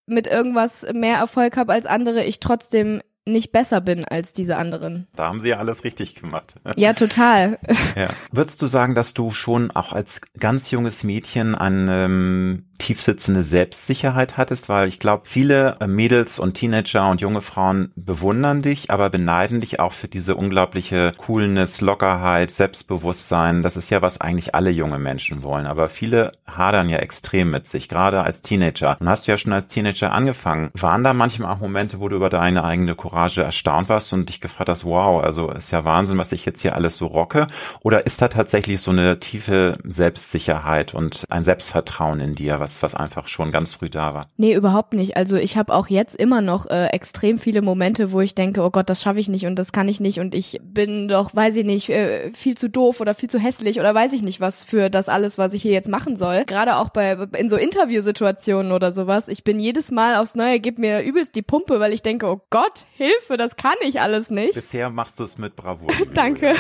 [0.07, 5.07] mit irgendwas mehr Erfolg habe als andere, ich trotzdem nicht besser bin als diese anderen.
[5.15, 6.57] Da haben sie ja alles richtig gemacht.
[6.77, 7.59] Ja, total.
[7.97, 8.11] Ja.
[8.31, 14.37] Würdest du sagen, dass du schon auch als ganz junges Mädchen ein ähm, tiefsitzende Selbstsicherheit
[14.37, 19.11] hattest, weil ich glaube, viele äh, Mädels und Teenager und junge Frauen bewundern dich, aber
[19.11, 23.63] beneiden dich auch für diese unglaubliche Coolness, Lockerheit, Selbstbewusstsein.
[23.63, 25.67] Das ist ja, was eigentlich alle junge Menschen wollen.
[25.67, 28.97] Aber viele hadern ja extrem mit sich, gerade als Teenager.
[29.01, 30.71] Und hast du ja schon als Teenager angefangen.
[30.75, 34.41] Waren da manchmal auch Momente, wo du über deine eigene Courage erstaunt warst und dich
[34.41, 37.47] gefragt hast, wow, also ist ja Wahnsinn, was ich jetzt hier alles so rocke?
[37.83, 42.95] Oder ist da tatsächlich so eine tiefe Selbstsicherheit und ein Selbstvertrauen in dir, was, was
[42.95, 44.27] einfach schon ganz früh da war.
[44.37, 45.17] Nee, überhaupt nicht.
[45.17, 48.71] Also ich habe auch jetzt immer noch äh, extrem viele Momente, wo ich denke, oh
[48.71, 51.57] Gott, das schaffe ich nicht und das kann ich nicht und ich bin doch, weiß
[51.57, 54.65] ich nicht, äh, viel zu doof oder viel zu hässlich oder weiß ich nicht was
[54.65, 56.45] für das alles, was ich hier jetzt machen soll.
[56.45, 59.29] Gerade auch bei in so Interviewsituationen oder sowas.
[59.29, 62.41] Ich bin jedes Mal aufs Neue, gib mir übelst die Pumpe, weil ich denke, oh
[62.51, 64.55] Gott, Hilfe, das kann ich alles nicht.
[64.55, 65.91] Bisher machst du es mit Bravour.
[66.15, 66.55] Danke.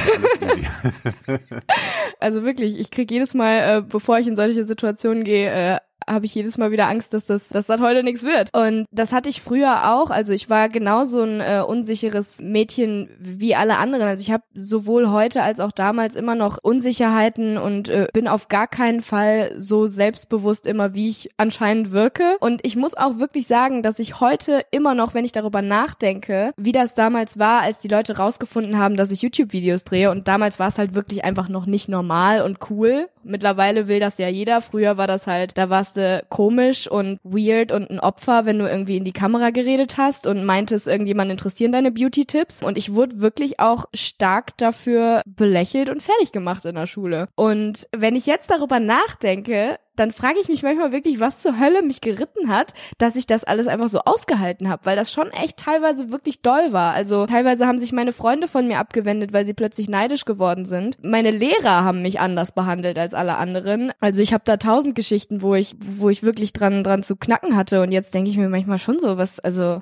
[2.20, 5.78] also wirklich, ich krieg jedes Mal, äh, bevor ich in solche Situationen gehe, äh,
[6.08, 8.50] habe ich jedes Mal wieder Angst, dass das, dass das heute nichts wird.
[8.54, 10.10] Und das hatte ich früher auch.
[10.10, 14.06] Also ich war genauso ein äh, unsicheres Mädchen wie alle anderen.
[14.06, 18.48] Also ich habe sowohl heute als auch damals immer noch Unsicherheiten und äh, bin auf
[18.48, 22.36] gar keinen Fall so selbstbewusst immer, wie ich anscheinend wirke.
[22.40, 26.52] Und ich muss auch wirklich sagen, dass ich heute immer noch, wenn ich darüber nachdenke,
[26.56, 30.10] wie das damals war, als die Leute rausgefunden haben, dass ich YouTube-Videos drehe.
[30.10, 33.08] Und damals war es halt wirklich einfach noch nicht normal und cool.
[33.28, 34.60] Mittlerweile will das ja jeder.
[34.60, 38.66] Früher war das halt, da warst du komisch und weird und ein Opfer, wenn du
[38.66, 42.62] irgendwie in die Kamera geredet hast und meintest, irgendjemand interessieren deine Beauty-Tipps.
[42.62, 47.28] Und ich wurde wirklich auch stark dafür belächelt und fertig gemacht in der Schule.
[47.36, 51.82] Und wenn ich jetzt darüber nachdenke, dann frage ich mich manchmal wirklich, was zur Hölle
[51.82, 55.58] mich geritten hat, dass ich das alles einfach so ausgehalten habe, weil das schon echt
[55.58, 56.94] teilweise wirklich doll war.
[56.94, 60.96] Also teilweise haben sich meine Freunde von mir abgewendet, weil sie plötzlich neidisch geworden sind.
[61.02, 63.92] Meine Lehrer haben mich anders behandelt als alle anderen.
[64.00, 67.56] Also ich habe da tausend Geschichten, wo ich, wo ich wirklich dran, dran zu knacken
[67.56, 67.82] hatte.
[67.82, 69.80] Und jetzt denke ich mir manchmal schon so, was, also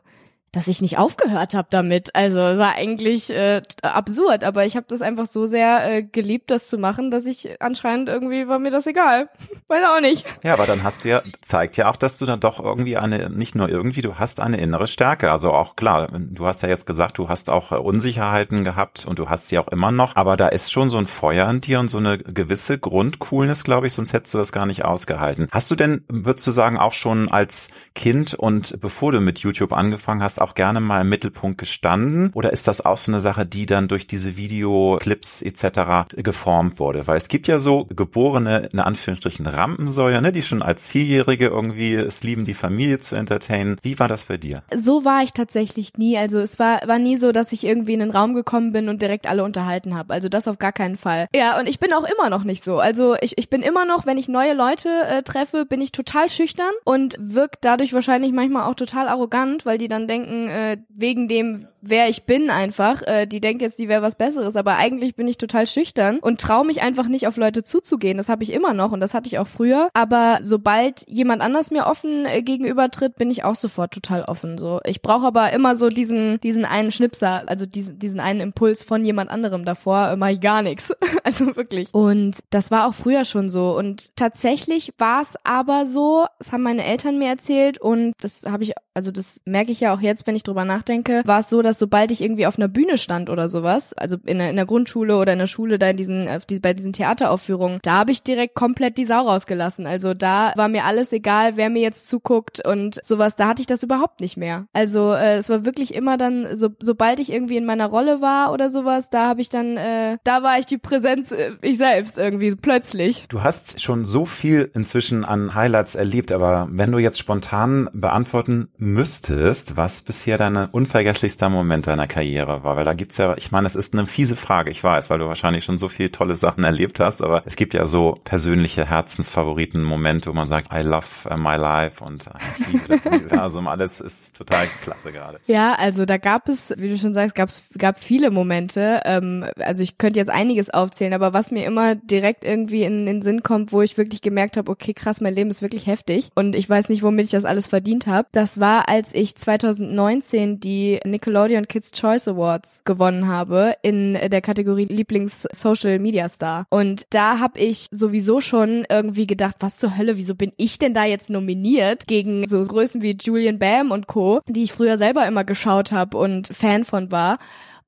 [0.53, 2.15] dass ich nicht aufgehört habe damit.
[2.15, 6.69] Also war eigentlich äh, absurd, aber ich habe das einfach so sehr äh, geliebt, das
[6.69, 9.29] zu machen, dass ich anscheinend irgendwie war mir das egal.
[9.69, 10.25] Weiß auch nicht.
[10.43, 13.31] Ja, aber dann hast du ja zeigt ja auch, dass du dann doch irgendwie eine
[13.31, 15.31] nicht nur irgendwie, du hast eine innere Stärke.
[15.31, 19.29] Also auch klar, du hast ja jetzt gesagt, du hast auch Unsicherheiten gehabt und du
[19.29, 21.89] hast sie auch immer noch, aber da ist schon so ein Feuer in dir und
[21.89, 25.49] so eine gewisse Grundcoolness, glaube ich, sonst hättest du das gar nicht ausgehalten.
[25.51, 29.73] Hast du denn, würdest du sagen, auch schon als Kind und bevor du mit YouTube
[29.73, 33.20] angefangen hast, hast auch gerne mal im Mittelpunkt gestanden oder ist das auch so eine
[33.20, 36.14] Sache, die dann durch diese Videoclips etc.
[36.16, 37.07] geformt wurde?
[37.07, 41.94] Weil es gibt ja so geborene, in Anführungsstrichen, Rampensäuer, ne, die schon als Vierjährige irgendwie
[41.94, 43.79] es lieben, die Familie zu entertainen.
[43.83, 44.62] Wie war das bei dir?
[44.75, 46.18] So war ich tatsächlich nie.
[46.18, 49.01] Also es war, war nie so, dass ich irgendwie in den Raum gekommen bin und
[49.01, 50.12] direkt alle unterhalten habe.
[50.12, 51.29] Also das auf gar keinen Fall.
[51.35, 52.79] Ja, und ich bin auch immer noch nicht so.
[52.79, 56.29] Also ich, ich bin immer noch, wenn ich neue Leute äh, treffe, bin ich total
[56.29, 61.29] schüchtern und wirkt dadurch wahrscheinlich manchmal auch total arrogant, weil die dann denken, äh, wegen
[61.29, 65.14] dem, wer ich bin einfach, äh, die denkt jetzt, die wäre was Besseres, aber eigentlich
[65.14, 68.18] bin ich total schüchtern und traue mich einfach nicht auf Leute zuzugehen.
[68.18, 69.88] Das habe ich immer noch und das hatte ich auch früher.
[69.94, 74.59] Aber sobald jemand anders mir offen äh, gegenübertritt, bin ich auch sofort total offen.
[74.59, 78.85] So, ich brauche aber immer so diesen diesen einen Schnipser, also diesen diesen einen Impuls
[78.85, 80.92] von jemand anderem davor, äh, mache ich gar nichts.
[81.25, 81.92] also wirklich.
[81.92, 86.62] Und das war auch früher schon so und tatsächlich war es aber so, das haben
[86.62, 90.27] meine Eltern mir erzählt und das habe ich, also das merke ich ja auch jetzt,
[90.27, 93.31] wenn ich drüber nachdenke, war es so, dass sobald ich irgendwie auf einer Bühne stand
[93.31, 96.29] oder sowas, also in der, in der Grundschule oder in der Schule da in diesen,
[96.49, 99.87] die, bei diesen Theateraufführungen, da habe ich direkt komplett die Sau rausgelassen.
[99.87, 103.67] Also da war mir alles egal, wer mir jetzt zuguckt und sowas, da hatte ich
[103.67, 104.67] das überhaupt nicht mehr.
[104.73, 108.53] Also äh, es war wirklich immer dann, so, sobald ich irgendwie in meiner Rolle war
[108.53, 112.19] oder sowas, da habe ich dann, äh, da war ich die Präsenz, äh, ich selbst
[112.19, 113.25] irgendwie, plötzlich.
[113.29, 118.69] Du hast schon so viel inzwischen an Highlights erlebt, aber wenn du jetzt spontan beantworten
[118.77, 123.66] müsstest, was bisher deine unvergesslichster Moment deiner Karriere war, weil da gibt's ja, ich meine,
[123.66, 126.64] es ist eine fiese Frage, ich weiß, weil du wahrscheinlich schon so viele tolle Sachen
[126.64, 131.07] erlebt hast, aber es gibt ja so persönliche Herzensfavoriten Momente, wo man sagt, I love
[131.31, 135.40] uh, my life und uh, ich liebe das Universum, alles ist total klasse gerade.
[135.47, 139.83] Ja, also da gab es, wie du schon sagst, gab's, gab viele Momente, ähm, also
[139.83, 143.73] ich könnte jetzt einiges aufzählen, aber was mir immer direkt irgendwie in den Sinn kommt,
[143.73, 146.88] wo ich wirklich gemerkt habe, okay, krass, mein Leben ist wirklich heftig und ich weiß
[146.88, 148.29] nicht, womit ich das alles verdient habe.
[148.33, 154.87] Das war, als ich 2019 die Nickelodeon Kids Choice Awards gewonnen habe in der Kategorie
[154.87, 156.67] Lieblings Social Media Star.
[156.71, 160.95] Und da habe ich sowieso schon irgendwie gedacht, was zur Hölle, wieso bin ich denn
[160.95, 165.27] da jetzt nominiert gegen so Größen wie Julian Bam und Co., die ich früher selber
[165.27, 167.39] immer geschaut habe und Fan von war.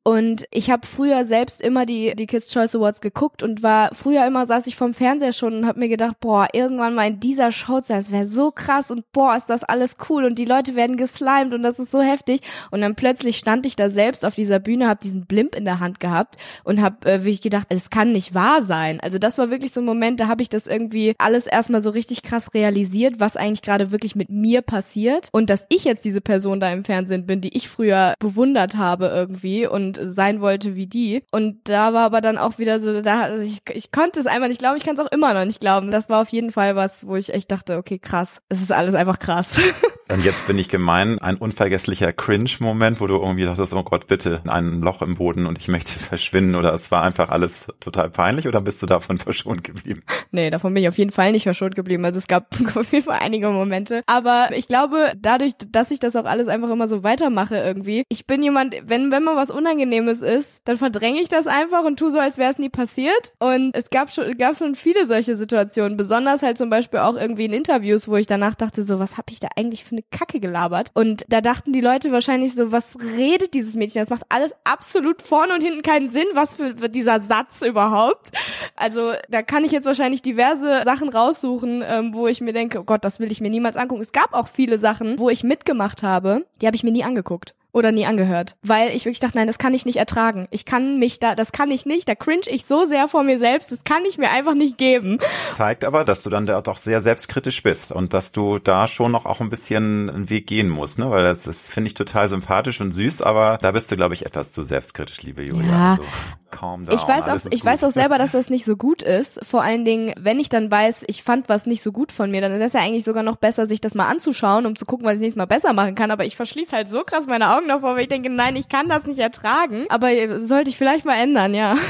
[0.09, 4.27] Und ich habe früher selbst immer die, die Kids Choice Awards geguckt und war früher
[4.27, 7.53] immer saß ich vom Fernseher schon und habe mir gedacht, boah, irgendwann mal in dieser
[7.53, 10.97] Show das wäre so krass und boah, ist das alles cool und die Leute werden
[10.97, 12.41] geslimed und das ist so heftig.
[12.71, 15.79] Und dann plötzlich stand ich da selbst auf dieser Bühne, habe diesen Blimp in der
[15.79, 19.01] Hand gehabt und habe äh, wirklich gedacht, es kann nicht wahr sein.
[19.01, 21.91] Also das war wirklich so ein Moment, da habe ich das irgendwie alles erstmal so
[21.91, 26.23] richtig krass realisiert, was eigentlich gerade wirklich mit mir passiert und dass ich jetzt diese
[26.23, 30.87] Person da im Fernsehen bin, die ich früher bewundert habe irgendwie und sein wollte wie
[30.87, 31.23] die.
[31.31, 34.61] Und da war aber dann auch wieder so, da ich, ich konnte es einfach nicht
[34.61, 35.91] glauben, ich kann es auch immer noch nicht glauben.
[35.91, 38.95] Das war auf jeden Fall was, wo ich echt dachte, okay, krass, es ist alles
[38.95, 39.57] einfach krass.
[40.11, 44.41] Und jetzt bin ich gemein, ein unvergesslicher Cringe-Moment, wo du irgendwie dachtest, oh Gott, bitte,
[44.47, 48.49] ein Loch im Boden und ich möchte verschwinden oder es war einfach alles total peinlich
[48.49, 50.03] oder bist du davon verschont geblieben?
[50.31, 52.07] Nee, davon bin ich auf jeden Fall nicht verschont geblieben.
[52.07, 54.03] Also es gab auf jeden Fall einige Momente.
[54.07, 58.27] Aber ich glaube, dadurch, dass ich das auch alles einfach immer so weitermache irgendwie, ich
[58.27, 62.09] bin jemand, wenn, wenn man was Unangenehmes ist, dann verdränge ich das einfach und tu
[62.09, 63.35] so, als wäre es nie passiert.
[63.41, 67.45] Und es gab schon, gab schon viele solche Situationen, besonders halt zum Beispiel auch irgendwie
[67.45, 70.41] in Interviews, wo ich danach dachte, so, was habe ich da eigentlich für eine Kacke
[70.41, 70.91] gelabert.
[70.95, 74.01] Und da dachten die Leute wahrscheinlich so, was redet dieses Mädchen?
[74.01, 76.27] Das macht alles absolut vorne und hinten keinen Sinn.
[76.35, 78.31] Was für dieser Satz überhaupt?
[78.77, 82.85] Also da kann ich jetzt wahrscheinlich diverse Sachen raussuchen, ähm, wo ich mir denke, oh
[82.85, 84.03] Gott, das will ich mir niemals angucken.
[84.03, 87.55] Es gab auch viele Sachen, wo ich mitgemacht habe, die habe ich mir nie angeguckt
[87.73, 90.49] oder nie angehört, weil ich wirklich dachte, nein, das kann ich nicht ertragen.
[90.51, 93.39] Ich kann mich da, das kann ich nicht, da cringe ich so sehr vor mir
[93.39, 95.19] selbst, das kann ich mir einfach nicht geben.
[95.55, 99.13] Zeigt aber, dass du dann da doch sehr selbstkritisch bist und dass du da schon
[99.13, 101.11] noch auch ein bisschen einen Weg gehen musst, ne?
[101.11, 104.25] Weil das ist, finde ich, total sympathisch und süß, aber da bist du, glaube ich,
[104.25, 105.71] etwas zu selbstkritisch, liebe Julia.
[105.71, 105.91] Ja.
[105.93, 106.05] Also,
[106.51, 107.65] calm down, ich weiß auch, ich gut.
[107.65, 109.45] weiß auch selber, dass das nicht so gut ist.
[109.45, 112.41] Vor allen Dingen, wenn ich dann weiß, ich fand was nicht so gut von mir,
[112.41, 115.07] dann ist es ja eigentlich sogar noch besser, sich das mal anzuschauen, um zu gucken,
[115.07, 116.11] was ich nächstes Mal besser machen kann.
[116.11, 118.89] Aber ich verschließe halt so krass meine Augen davor, weil ich denke, nein, ich kann
[118.89, 119.87] das nicht ertragen.
[119.89, 121.77] Aber sollte ich vielleicht mal ändern, ja.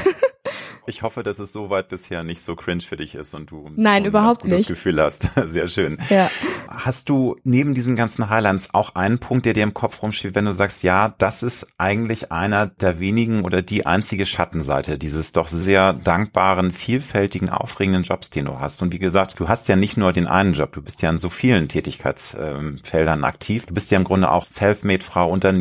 [0.89, 4.05] Ich hoffe, dass es soweit bisher nicht so cringe für dich ist und du Nein,
[4.05, 4.69] überhaupt ein gutes nicht.
[4.69, 5.27] Gefühl hast.
[5.45, 5.99] Sehr schön.
[6.09, 6.31] Ja.
[6.67, 10.45] Hast du neben diesen ganzen Highlands auch einen Punkt, der dir im Kopf rumsteht, wenn
[10.45, 15.47] du sagst, ja, das ist eigentlich einer der wenigen oder die einzige Schattenseite dieses doch
[15.47, 18.81] sehr dankbaren, vielfältigen, aufregenden Jobs, den du hast.
[18.81, 21.19] Und wie gesagt, du hast ja nicht nur den einen Job, du bist ja in
[21.19, 23.67] so vielen Tätigkeitsfeldern aktiv.
[23.67, 25.58] Du bist ja im Grunde auch Selfmade-Frau, Unternehmerin.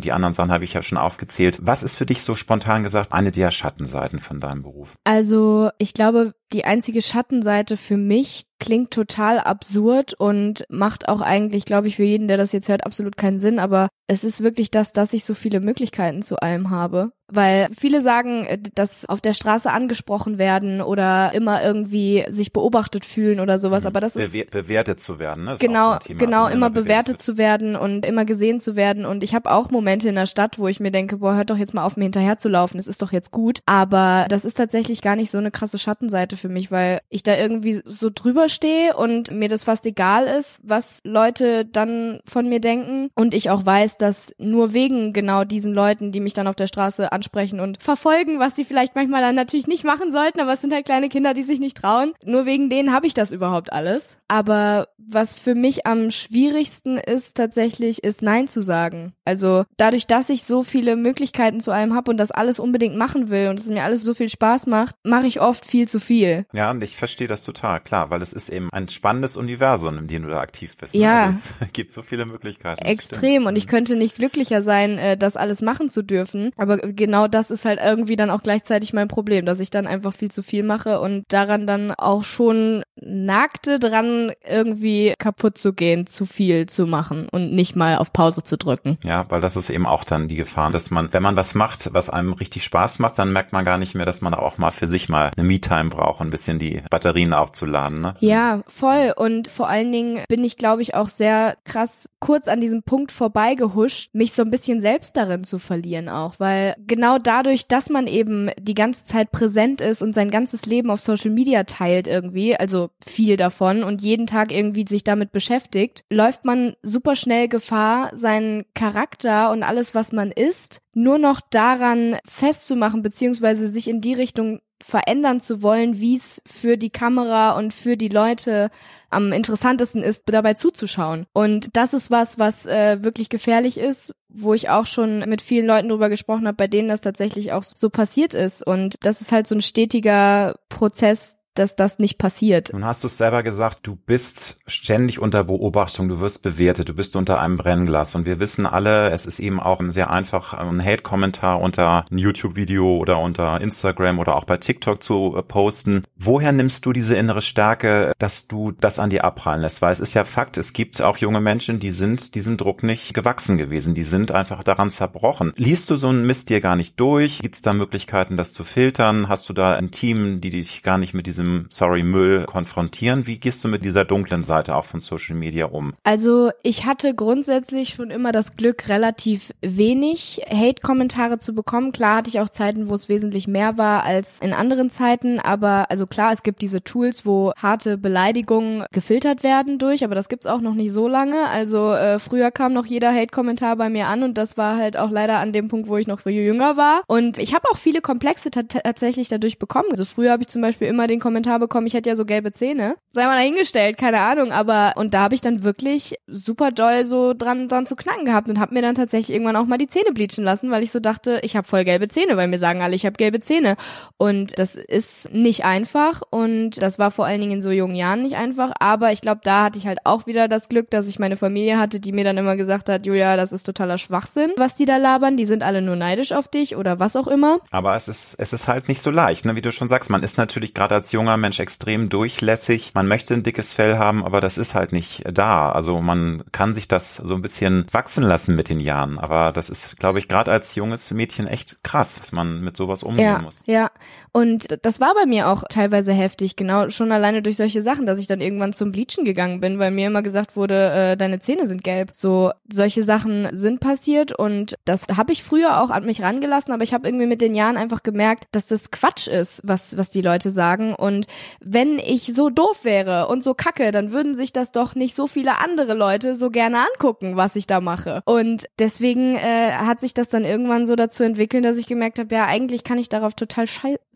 [0.00, 1.58] Die anderen Sachen habe ich ja schon aufgezählt.
[1.62, 4.94] Was ist für dich so spontan gesagt eine der Schattenseiten von deinem Beruf?
[5.04, 11.64] Also ich glaube, die einzige Schattenseite für mich klingt total absurd und macht auch eigentlich,
[11.64, 13.58] glaube ich, für jeden, der das jetzt hört, absolut keinen Sinn.
[13.58, 17.12] Aber es ist wirklich das, dass ich so viele Möglichkeiten zu allem habe.
[17.32, 23.04] Weil viele sagen, äh, dass auf der Straße angesprochen werden oder immer irgendwie sich beobachtet
[23.04, 23.84] fühlen oder sowas.
[23.84, 23.86] Mhm.
[23.88, 25.44] Aber das ist Bewer bewertet zu werden.
[25.44, 25.56] Ne?
[25.58, 29.06] genau, so genau, immer, immer bewertet zu werden und immer gesehen zu werden.
[29.06, 31.56] Und ich habe auch Momente in der Stadt, wo ich mir denke, boah, hört doch
[31.56, 32.78] jetzt mal auf, mir hinterher zu laufen.
[32.78, 33.60] Es ist doch jetzt gut.
[33.64, 37.36] Aber das ist tatsächlich gar nicht so eine krasse Schattenseite für mich, weil ich da
[37.36, 42.60] irgendwie so drüber stehe und mir das fast egal ist, was Leute dann von mir
[42.60, 46.56] denken und ich auch weiß, dass nur wegen genau diesen Leuten, die mich dann auf
[46.56, 50.52] der Straße ansprechen und verfolgen, was sie vielleicht manchmal dann natürlich nicht machen sollten, aber
[50.52, 52.12] es sind halt kleine Kinder, die sich nicht trauen.
[52.24, 54.18] Nur wegen denen habe ich das überhaupt alles.
[54.28, 59.12] Aber was für mich am schwierigsten ist tatsächlich, ist Nein zu sagen.
[59.24, 63.28] Also dadurch, dass ich so viele Möglichkeiten zu allem habe und das alles unbedingt machen
[63.28, 66.29] will und es mir alles so viel Spaß macht, mache ich oft viel zu viel.
[66.52, 70.06] Ja, und ich verstehe das total, klar, weil es ist eben ein spannendes Universum, in
[70.06, 70.94] dem du da aktiv bist.
[70.94, 71.02] Ne?
[71.02, 71.26] Ja.
[71.26, 72.84] Also es gibt so viele Möglichkeiten.
[72.84, 73.46] Extrem.
[73.46, 73.70] Und ich mhm.
[73.70, 76.50] könnte nicht glücklicher sein, äh, das alles machen zu dürfen.
[76.56, 80.14] Aber genau das ist halt irgendwie dann auch gleichzeitig mein Problem, dass ich dann einfach
[80.14, 86.06] viel zu viel mache und daran dann auch schon nagte dran, irgendwie kaputt zu gehen,
[86.06, 88.98] zu viel zu machen und nicht mal auf Pause zu drücken.
[89.04, 91.92] Ja, weil das ist eben auch dann die Gefahr, dass man, wenn man was macht,
[91.92, 94.70] was einem richtig Spaß macht, dann merkt man gar nicht mehr, dass man auch mal
[94.70, 98.00] für sich mal eine Me-Time braucht, ein bisschen die Batterien aufzuladen.
[98.00, 98.14] Ne?
[98.20, 99.12] Ja, voll.
[99.16, 103.12] Und vor allen Dingen bin ich, glaube ich, auch sehr krass kurz an diesem Punkt
[103.12, 108.06] vorbeigehuscht, mich so ein bisschen selbst darin zu verlieren auch, weil genau dadurch, dass man
[108.06, 112.56] eben die ganze Zeit präsent ist und sein ganzes Leben auf Social Media teilt irgendwie,
[112.56, 118.10] also viel davon und jeden Tag irgendwie sich damit beschäftigt, läuft man super schnell Gefahr,
[118.14, 124.14] seinen Charakter und alles, was man ist, nur noch daran festzumachen, beziehungsweise sich in die
[124.14, 128.70] Richtung verändern zu wollen, wie es für die Kamera und für die Leute
[129.10, 131.26] am interessantesten ist, dabei zuzuschauen.
[131.32, 135.66] Und das ist was, was äh, wirklich gefährlich ist, wo ich auch schon mit vielen
[135.66, 138.64] Leuten drüber gesprochen habe, bei denen das tatsächlich auch so passiert ist.
[138.64, 142.72] Und das ist halt so ein stetiger Prozess, dass das nicht passiert.
[142.72, 146.94] Nun hast du es selber gesagt, du bist ständig unter Beobachtung, du wirst bewertet, du
[146.94, 150.84] bist unter einem Brennglas und wir wissen alle, es ist eben auch sehr einfach, ein
[150.84, 156.02] Hate-Kommentar unter ein YouTube-Video oder unter Instagram oder auch bei TikTok zu äh, posten.
[156.16, 159.82] Woher nimmst du diese innere Stärke, dass du das an dir abprallen lässt?
[159.82, 163.14] Weil es ist ja Fakt, es gibt auch junge Menschen, die sind diesem Druck nicht
[163.14, 165.52] gewachsen gewesen, die sind einfach daran zerbrochen.
[165.56, 167.40] Liest du so einen Mist dir gar nicht durch?
[167.40, 169.28] Gibt es da Möglichkeiten, das zu filtern?
[169.28, 173.26] Hast du da ein Team, die dich gar nicht mit diesem diesem, sorry, Müll konfrontieren.
[173.26, 175.94] Wie gehst du mit dieser dunklen Seite auch von Social Media um?
[176.04, 181.92] Also ich hatte grundsätzlich schon immer das Glück, relativ wenig Hate-Kommentare zu bekommen.
[181.92, 185.90] Klar hatte ich auch Zeiten, wo es wesentlich mehr war als in anderen Zeiten, aber
[185.90, 190.46] also klar, es gibt diese Tools, wo harte Beleidigungen gefiltert werden durch, aber das gibt's
[190.46, 191.46] auch noch nicht so lange.
[191.48, 195.10] Also äh, früher kam noch jeder Hate-Kommentar bei mir an und das war halt auch
[195.10, 197.02] leider an dem Punkt, wo ich noch jünger war.
[197.06, 199.88] Und ich habe auch viele Komplexe tatsächlich dadurch bekommen.
[199.90, 202.52] Also früher habe ich zum Beispiel immer den Kommentar bekommen, ich hätte ja so gelbe
[202.52, 202.96] Zähne.
[203.12, 207.34] Sei mal dahingestellt, keine Ahnung, aber und da habe ich dann wirklich super doll so
[207.34, 210.12] dran dran zu knacken gehabt und habe mir dann tatsächlich irgendwann auch mal die Zähne
[210.12, 212.94] bleachen lassen, weil ich so dachte, ich habe voll gelbe Zähne, weil mir sagen alle,
[212.94, 213.76] ich habe gelbe Zähne
[214.16, 218.22] und das ist nicht einfach und das war vor allen Dingen in so jungen Jahren
[218.22, 221.18] nicht einfach, aber ich glaube, da hatte ich halt auch wieder das Glück, dass ich
[221.18, 224.74] meine Familie hatte, die mir dann immer gesagt hat, Julia, das ist totaler Schwachsinn, was
[224.74, 227.60] die da labern, die sind alle nur neidisch auf dich oder was auch immer.
[227.70, 230.22] Aber es ist es ist halt nicht so leicht, ne, wie du schon sagst, man
[230.22, 232.92] ist natürlich gerade als junger Mensch extrem durchlässig.
[232.94, 235.70] Man möchte ein dickes Fell haben, aber das ist halt nicht da.
[235.70, 239.18] Also man kann sich das so ein bisschen wachsen lassen mit den Jahren.
[239.18, 243.02] Aber das ist, glaube ich, gerade als junges Mädchen echt krass, dass man mit sowas
[243.02, 243.62] umgehen ja, muss.
[243.66, 243.90] Ja,
[244.32, 248.18] und das war bei mir auch teilweise heftig, genau schon alleine durch solche Sachen, dass
[248.18, 251.66] ich dann irgendwann zum Bleachen gegangen bin, weil mir immer gesagt wurde, äh, deine Zähne
[251.66, 252.10] sind gelb.
[252.12, 256.84] So solche Sachen sind passiert und das habe ich früher auch an mich rangelassen, aber
[256.84, 260.22] ich habe irgendwie mit den Jahren einfach gemerkt, dass das Quatsch ist, was was die
[260.22, 261.26] Leute sagen und
[261.60, 265.26] wenn ich so doof wäre und so kacke, dann würden sich das doch nicht so
[265.26, 268.22] viele andere Leute so gerne angucken, was ich da mache.
[268.24, 272.34] Und deswegen äh, hat sich das dann irgendwann so dazu entwickelt, dass ich gemerkt habe,
[272.34, 273.66] ja, eigentlich kann ich darauf total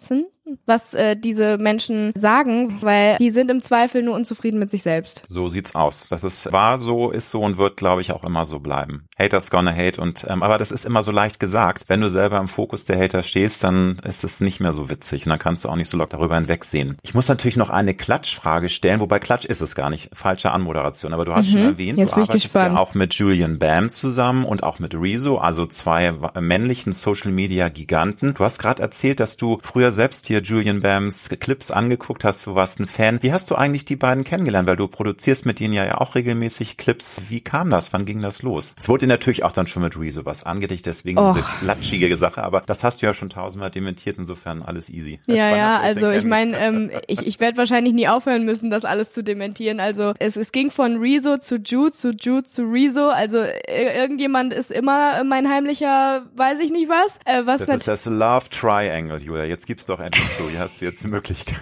[0.04, 0.30] 것은
[0.66, 5.24] was äh, diese Menschen sagen, weil die sind im Zweifel nur unzufrieden mit sich selbst.
[5.28, 6.08] So sieht's aus.
[6.08, 9.06] Das ist wahr so, ist so und wird, glaube ich, auch immer so bleiben.
[9.18, 11.84] Haters gonna hate und ähm, aber das ist immer so leicht gesagt.
[11.88, 15.26] Wenn du selber im Fokus der Hater stehst, dann ist es nicht mehr so witzig
[15.26, 16.96] und dann kannst du auch nicht so locker darüber hinwegsehen.
[17.02, 20.10] Ich muss natürlich noch eine Klatschfrage stellen, wobei Klatsch ist es gar nicht.
[20.14, 21.12] Falsche Anmoderation.
[21.12, 21.52] Aber du hast mhm.
[21.52, 25.38] schon erwähnt, Jetzt du arbeitest ja auch mit Julian Bam zusammen und auch mit Rezo,
[25.38, 28.34] also zwei männlichen Social Media Giganten.
[28.34, 32.46] Du hast gerade erzählt, dass du früher selbst hier dir Julian Bams Clips angeguckt hast,
[32.46, 33.22] du warst ein Fan.
[33.22, 34.66] Wie hast du eigentlich die beiden kennengelernt?
[34.66, 37.22] Weil du produzierst mit ihnen ja auch regelmäßig Clips.
[37.28, 37.92] Wie kam das?
[37.92, 38.74] Wann ging das los?
[38.78, 41.36] Es wurde natürlich auch dann schon mit Rezo was angedichtet, deswegen Och.
[41.36, 45.20] diese klatschige Sache, aber das hast du ja schon tausendmal dementiert, insofern alles easy.
[45.34, 49.12] Ja, ja, also ich meine, ähm, ich, ich werde wahrscheinlich nie aufhören müssen, das alles
[49.12, 49.80] zu dementieren.
[49.80, 53.08] Also es, es ging von Rezo zu Jude, zu Jude zu Rezo.
[53.08, 57.18] Also äh, irgendjemand ist immer mein heimlicher, weiß ich nicht was.
[57.24, 59.44] Äh, was das ist das Love Triangle, Julia.
[59.44, 60.48] Jetzt gib's doch endlich so.
[60.48, 61.60] Hier hast du jetzt die Möglichkeit.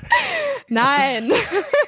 [0.68, 1.32] Nein.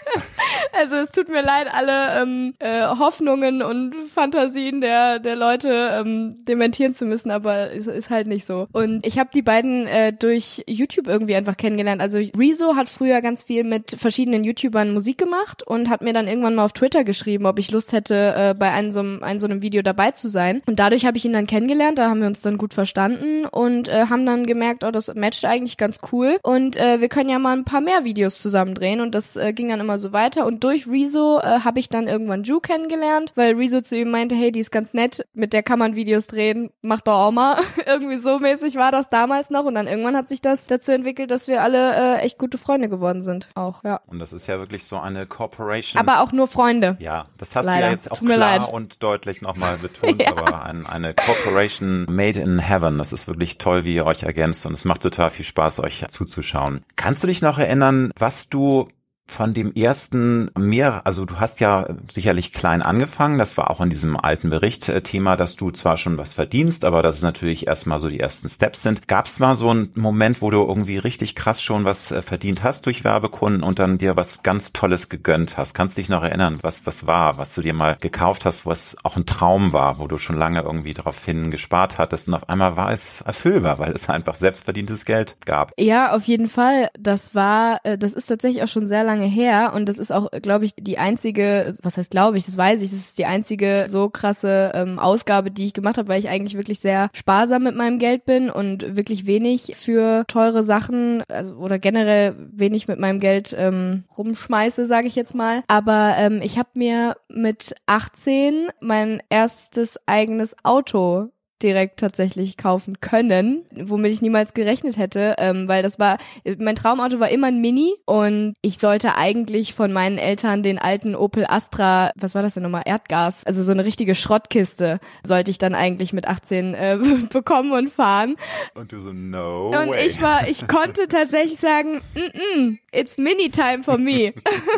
[0.79, 6.45] also es tut mir leid, alle ähm, äh, Hoffnungen und Fantasien der der Leute ähm,
[6.45, 8.67] dementieren zu müssen, aber es ist halt nicht so.
[8.73, 12.01] Und ich habe die beiden äh, durch YouTube irgendwie einfach kennengelernt.
[12.01, 16.27] Also Rezo hat früher ganz viel mit verschiedenen YouTubern Musik gemacht und hat mir dann
[16.27, 19.47] irgendwann mal auf Twitter geschrieben, ob ich Lust hätte, äh, bei einem so, einem so
[19.47, 20.63] einem Video dabei zu sein.
[20.67, 23.89] Und dadurch habe ich ihn dann kennengelernt, da haben wir uns dann gut verstanden und
[23.89, 27.39] äh, haben dann gemerkt, oh, das matcht eigentlich ganz cool und äh, wir können ja
[27.39, 30.47] mal ein paar mehr Videos zusammen drehen und das äh, ging dann immer so weiter
[30.47, 34.35] und durch Rezo äh, habe ich dann irgendwann Ju kennengelernt, weil Rezo zu ihm meinte,
[34.35, 37.59] hey, die ist ganz nett, mit der kann man Videos drehen, mach doch auch mal.
[37.87, 41.31] Irgendwie so mäßig war das damals noch und dann irgendwann hat sich das dazu entwickelt,
[41.31, 43.51] dass wir alle äh, echt gute Freunde geworden sind.
[43.55, 44.01] Auch, ja.
[44.07, 46.01] Und das ist ja wirklich so eine Corporation.
[46.01, 46.97] Aber auch nur Freunde.
[46.99, 47.81] Ja, das hast Leider.
[47.81, 48.67] du ja jetzt auch klar leid.
[48.67, 50.31] und deutlich nochmal betont, ja.
[50.31, 52.97] aber ein, eine Corporation made in heaven.
[52.97, 56.07] Das ist wirklich toll, wie ihr euch ergänzt und es macht total viel Spaß, euch
[56.09, 56.85] zuzuschauen.
[56.97, 58.89] Kannst du dich noch erinnern, was du
[59.27, 63.91] von dem ersten mehr, also du hast ja sicherlich klein angefangen, das war auch in
[63.91, 67.67] diesem alten Bericht äh, Thema, dass du zwar schon was verdienst, aber dass es natürlich
[67.67, 69.09] erstmal so die ersten Steps sind.
[69.09, 72.63] Gab es mal so einen Moment, wo du irgendwie richtig krass schon was äh, verdient
[72.63, 75.75] hast durch Werbekunden und dann dir was ganz Tolles gegönnt hast?
[75.75, 79.17] Kannst dich noch erinnern, was das war, was du dir mal gekauft hast, was auch
[79.17, 82.77] ein Traum war, wo du schon lange irgendwie darauf hin gespart hattest und auf einmal
[82.77, 85.73] war es erfüllbar, weil es einfach selbstverdientes Geld gab?
[85.79, 86.91] Ja, auf jeden Fall.
[86.99, 90.13] Das war, äh, das ist tatsächlich auch schon sehr lange lange her und das ist
[90.13, 93.27] auch, glaube ich, die einzige, was heißt glaube ich, das weiß ich, das ist die
[93.27, 97.63] einzige so krasse ähm, Ausgabe, die ich gemacht habe, weil ich eigentlich wirklich sehr sparsam
[97.63, 102.99] mit meinem Geld bin und wirklich wenig für teure Sachen also, oder generell wenig mit
[102.99, 105.63] meinem Geld ähm, rumschmeiße, sage ich jetzt mal.
[105.69, 111.31] Aber ähm, ich habe mir mit 18 mein erstes eigenes Auto
[111.65, 116.19] direkt tatsächlich kaufen können, womit ich niemals gerechnet hätte, ähm, weil das war,
[116.59, 121.17] mein Traumauto war immer ein Mini und ich sollte eigentlich von meinen Eltern den alten
[121.17, 125.59] Opel Astra, was war das denn nochmal, Erdgas, also so eine richtige Schrottkiste, sollte ich
[125.59, 126.99] dann eigentlich mit 18 äh,
[127.31, 128.37] bekommen und fahren.
[128.75, 130.07] Und du so, no Und way.
[130.07, 134.35] ich war, ich konnte tatsächlich sagen, mm -mm, it's mini time for me.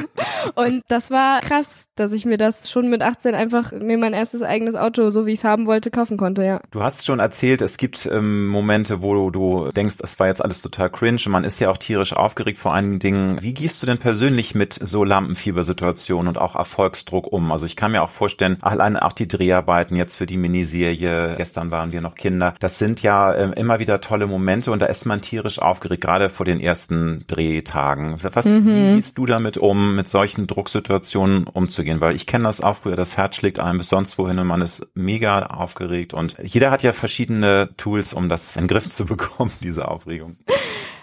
[0.54, 4.42] und das war krass, dass ich mir das schon mit 18 einfach mir mein erstes
[4.42, 6.60] eigenes Auto, so wie ich es haben wollte, kaufen konnte, ja.
[6.76, 10.60] Du hast schon erzählt, es gibt ähm, Momente, wo du denkst, es war jetzt alles
[10.60, 13.40] total cringe und man ist ja auch tierisch aufgeregt vor einigen Dingen.
[13.40, 17.50] Wie gehst du denn persönlich mit so Lampenfiebersituationen und auch Erfolgsdruck um?
[17.50, 21.70] Also ich kann mir auch vorstellen, allein auch die Dreharbeiten jetzt für die Miniserie, gestern
[21.70, 25.06] waren wir noch Kinder, das sind ja äh, immer wieder tolle Momente und da ist
[25.06, 28.18] man tierisch aufgeregt, gerade vor den ersten Drehtagen.
[28.20, 28.66] Was, mhm.
[28.66, 32.02] wie gehst du damit um, mit solchen Drucksituationen umzugehen?
[32.02, 34.60] Weil ich kenne das auch früher, das Herz schlägt einem bis sonst wohin und man
[34.60, 39.04] ist mega aufgeregt und jeder hat ja verschiedene Tools, um das in den Griff zu
[39.04, 40.38] bekommen, diese Aufregung.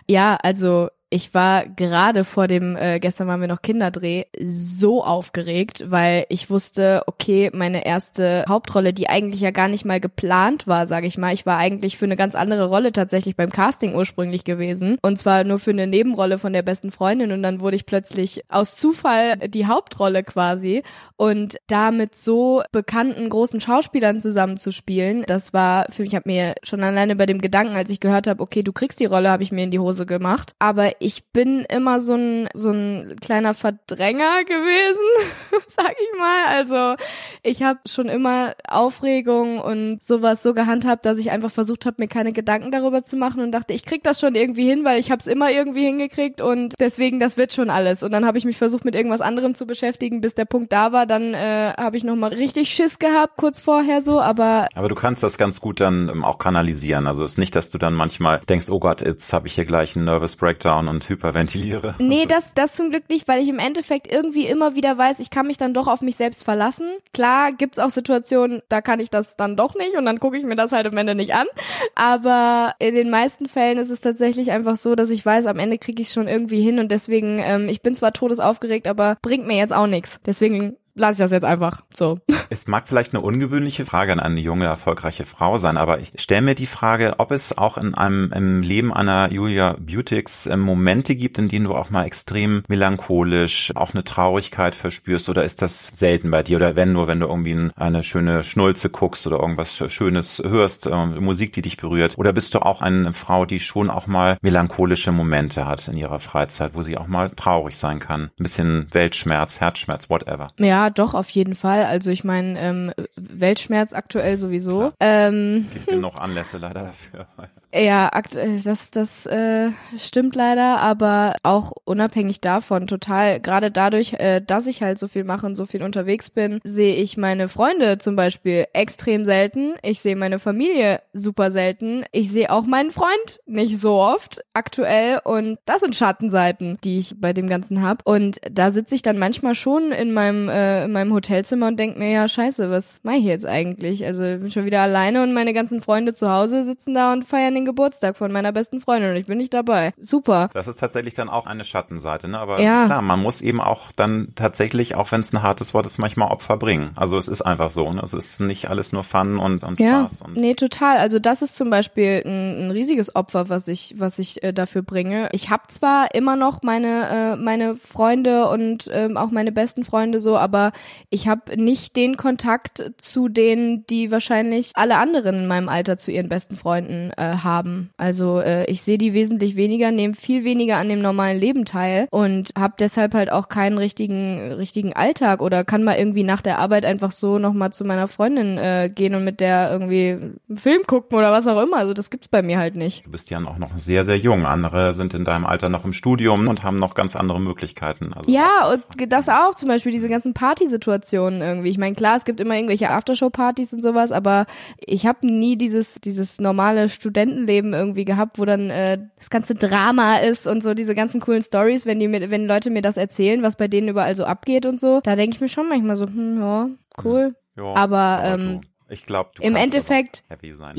[0.07, 5.83] Ja, also ich war gerade vor dem, äh, gestern waren wir noch Kinderdreh, so aufgeregt,
[5.87, 10.87] weil ich wusste, okay, meine erste Hauptrolle, die eigentlich ja gar nicht mal geplant war,
[10.87, 11.31] sage ich mal.
[11.31, 14.97] Ich war eigentlich für eine ganz andere Rolle tatsächlich beim Casting ursprünglich gewesen.
[15.03, 17.31] Und zwar nur für eine Nebenrolle von der besten Freundin.
[17.31, 20.81] Und dann wurde ich plötzlich aus Zufall die Hauptrolle quasi.
[21.15, 26.55] Und da mit so bekannten großen Schauspielern zusammenzuspielen, das war für mich, ich habe mir
[26.63, 29.43] schon alleine bei dem Gedanken, als ich gehört habe, okay, du kriegst die Rolle, habe
[29.43, 30.55] ich mir in die Hose gemacht.
[30.57, 35.33] Aber ich bin immer so ein, so ein kleiner Verdränger gewesen,
[35.67, 36.45] sag ich mal.
[36.47, 36.95] Also
[37.43, 42.07] ich habe schon immer Aufregung und sowas so gehandhabt, dass ich einfach versucht habe, mir
[42.07, 45.11] keine Gedanken darüber zu machen und dachte, ich krieg das schon irgendwie hin, weil ich
[45.11, 48.01] habe es immer irgendwie hingekriegt und deswegen, das wird schon alles.
[48.01, 50.93] Und dann habe ich mich versucht, mit irgendwas anderem zu beschäftigen, bis der Punkt da
[50.93, 51.05] war.
[51.05, 54.67] Dann äh, habe ich nochmal richtig Schiss gehabt, kurz vorher so, aber...
[54.75, 57.07] Aber du kannst das ganz gut dann ähm, auch kanalisieren.
[57.07, 59.65] Also es ist nicht, dass du dann manchmal denkst, oh Gott, jetzt habe ich hier
[59.65, 61.95] gleich einen Nervous Breakdown und hyperventiliere.
[61.99, 65.29] Nee, das, das zum Glück nicht, weil ich im Endeffekt irgendwie immer wieder weiß, ich
[65.29, 66.87] kann mich dann doch auf mich selbst verlassen.
[67.13, 70.43] Klar gibt's auch Situationen, da kann ich das dann doch nicht und dann gucke ich
[70.43, 71.47] mir das halt am Ende nicht an.
[71.95, 75.77] Aber in den meisten Fällen ist es tatsächlich einfach so, dass ich weiß, am Ende
[75.77, 79.57] kriege ich schon irgendwie hin und deswegen, ähm, ich bin zwar todesaufgeregt, aber bringt mir
[79.57, 80.19] jetzt auch nichts.
[80.25, 82.19] Deswegen lasse ich das jetzt einfach so.
[82.49, 86.43] Es mag vielleicht eine ungewöhnliche Frage an eine junge, erfolgreiche Frau sein, aber ich stelle
[86.43, 91.15] mir die Frage, ob es auch in einem im Leben einer Julia Butix äh, Momente
[91.15, 95.87] gibt, in denen du auch mal extrem melancholisch, auch eine Traurigkeit verspürst oder ist das
[95.87, 99.83] selten bei dir oder wenn nur, wenn du irgendwie eine schöne Schnulze guckst oder irgendwas
[99.91, 103.89] Schönes hörst, äh, Musik, die dich berührt oder bist du auch eine Frau, die schon
[103.89, 108.29] auch mal melancholische Momente hat in ihrer Freizeit, wo sie auch mal traurig sein kann,
[108.39, 110.49] ein bisschen Weltschmerz, Herzschmerz, whatever.
[110.59, 111.85] Ja, doch, auf jeden Fall.
[111.85, 114.91] Also ich meine, ähm, Weltschmerz aktuell sowieso.
[114.99, 117.27] Ähm, Gibt genug Anlässe leider dafür.
[117.73, 124.41] Ja, aktuell, das, das äh, stimmt leider, aber auch unabhängig davon, total, gerade dadurch, äh,
[124.41, 127.97] dass ich halt so viel mache und so viel unterwegs bin, sehe ich meine Freunde
[127.97, 129.73] zum Beispiel extrem selten.
[129.81, 132.03] Ich sehe meine Familie super selten.
[132.11, 137.15] Ich sehe auch meinen Freund nicht so oft aktuell und das sind Schattenseiten, die ich
[137.19, 138.03] bei dem Ganzen habe.
[138.03, 141.99] Und da sitze ich dann manchmal schon in meinem, äh, in meinem Hotelzimmer und denke
[141.99, 144.05] mir, ja, scheiße, was mache ich jetzt eigentlich?
[144.05, 147.23] Also ich bin schon wieder alleine und meine ganzen Freunde zu Hause sitzen da und
[147.25, 149.93] feiern den Geburtstag von meiner besten Freundin und ich bin nicht dabei.
[150.01, 150.49] Super.
[150.53, 152.39] Das ist tatsächlich dann auch eine Schattenseite, ne?
[152.39, 152.85] Aber ja.
[152.85, 156.31] klar, man muss eben auch dann tatsächlich, auch wenn es ein hartes Wort ist, manchmal
[156.31, 156.91] Opfer bringen.
[156.95, 158.01] Also es ist einfach so, ne?
[158.01, 160.01] Es ist nicht alles nur Fun und, und ja.
[160.01, 160.21] Spaß.
[160.23, 160.97] Und nee, total.
[160.97, 164.81] Also das ist zum Beispiel ein, ein riesiges Opfer, was ich, was ich äh, dafür
[164.81, 165.29] bringe.
[165.31, 170.19] Ich habe zwar immer noch meine, äh, meine Freunde und ähm, auch meine besten Freunde
[170.19, 170.62] so, aber
[171.09, 176.11] ich habe nicht den Kontakt zu denen, die wahrscheinlich alle anderen in meinem Alter zu
[176.11, 177.89] ihren besten Freunden äh, haben.
[177.97, 182.07] Also äh, ich sehe die wesentlich weniger, nehme viel weniger an dem normalen Leben teil
[182.11, 186.59] und habe deshalb halt auch keinen richtigen richtigen Alltag oder kann mal irgendwie nach der
[186.59, 190.11] Arbeit einfach so noch mal zu meiner Freundin äh, gehen und mit der irgendwie
[190.49, 191.77] einen Film gucken oder was auch immer.
[191.77, 193.05] Also das gibt's bei mir halt nicht.
[193.05, 194.45] Du bist ja auch noch sehr sehr jung.
[194.45, 198.13] Andere sind in deinem Alter noch im Studium und haben noch ganz andere Möglichkeiten.
[198.13, 201.69] Also ja und das auch zum Beispiel diese ganzen Partysituationen irgendwie.
[201.69, 204.45] Ich meine klar, es gibt immer irgendwelche Aftershow-Partys und sowas, aber
[204.77, 210.17] ich habe nie dieses dieses normale Studentenleben irgendwie gehabt, wo dann äh, das ganze Drama
[210.17, 213.41] ist und so diese ganzen coolen Stories, wenn die mir, wenn Leute mir das erzählen,
[213.41, 216.05] was bei denen überall so abgeht und so, da denke ich mir schon manchmal so,
[216.05, 216.69] hm, ja,
[217.03, 217.35] cool.
[217.57, 218.61] Ja, aber ähm,
[218.93, 220.23] ich glaube, im Endeffekt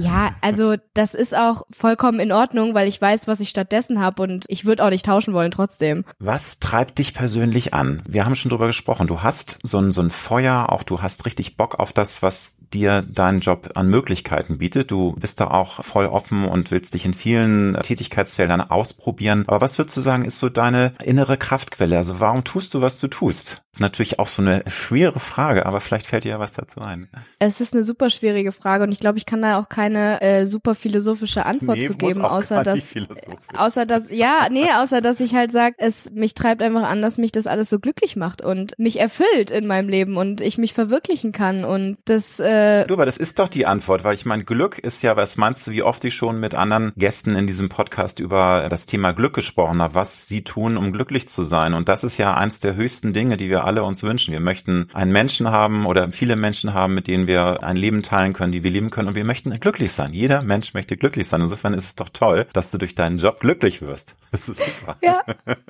[0.03, 4.23] Ja, also das ist auch vollkommen in Ordnung, weil ich weiß, was ich stattdessen habe
[4.23, 6.05] und ich würde auch nicht tauschen wollen trotzdem.
[6.19, 8.03] Was treibt dich persönlich an?
[8.09, 9.07] Wir haben schon drüber gesprochen.
[9.07, 12.59] Du hast so ein so ein Feuer, auch du hast richtig Bock auf das, was
[12.73, 14.91] dir dein Job an Möglichkeiten bietet.
[14.91, 19.45] Du bist da auch voll offen und willst dich in vielen Tätigkeitsfeldern ausprobieren.
[19.47, 21.97] Aber was würdest du sagen, ist so deine innere Kraftquelle?
[21.97, 23.63] Also warum tust du, was du tust?
[23.81, 27.09] Natürlich auch so eine schwere Frage, aber vielleicht fällt dir ja was dazu ein.
[27.41, 30.47] Es ist eine super schwierige Frage und ich glaube, ich kann da auch keine äh,
[30.47, 32.95] super philosophische Antwort nee, zu geben, außer dass,
[33.53, 37.19] außer dass, ja, nee, außer dass ich halt sage, es mich treibt einfach an, dass
[37.19, 40.73] mich das alles so glücklich macht und mich erfüllt in meinem Leben und ich mich
[40.73, 42.39] verwirklichen kann und das.
[42.39, 42.54] Äh,
[42.87, 45.67] du, aber das ist doch die Antwort, weil ich meine, Glück ist ja, was meinst
[45.67, 49.35] du, wie oft ich schon mit anderen Gästen in diesem Podcast über das Thema Glück
[49.35, 52.77] gesprochen habe, was sie tun, um glücklich zu sein und das ist ja eins der
[52.77, 54.33] höchsten Dinge, die wir alle uns wünschen.
[54.33, 58.33] Wir möchten einen Menschen haben oder viele Menschen haben, mit denen wir ein Leben teilen
[58.33, 60.13] können, die wir leben können und wir möchten glücklich sein.
[60.13, 61.41] Jeder Mensch möchte glücklich sein.
[61.41, 64.17] Insofern ist es doch toll, dass du durch deinen Job glücklich wirst.
[64.35, 64.97] Das ist super.
[65.01, 65.23] Ja,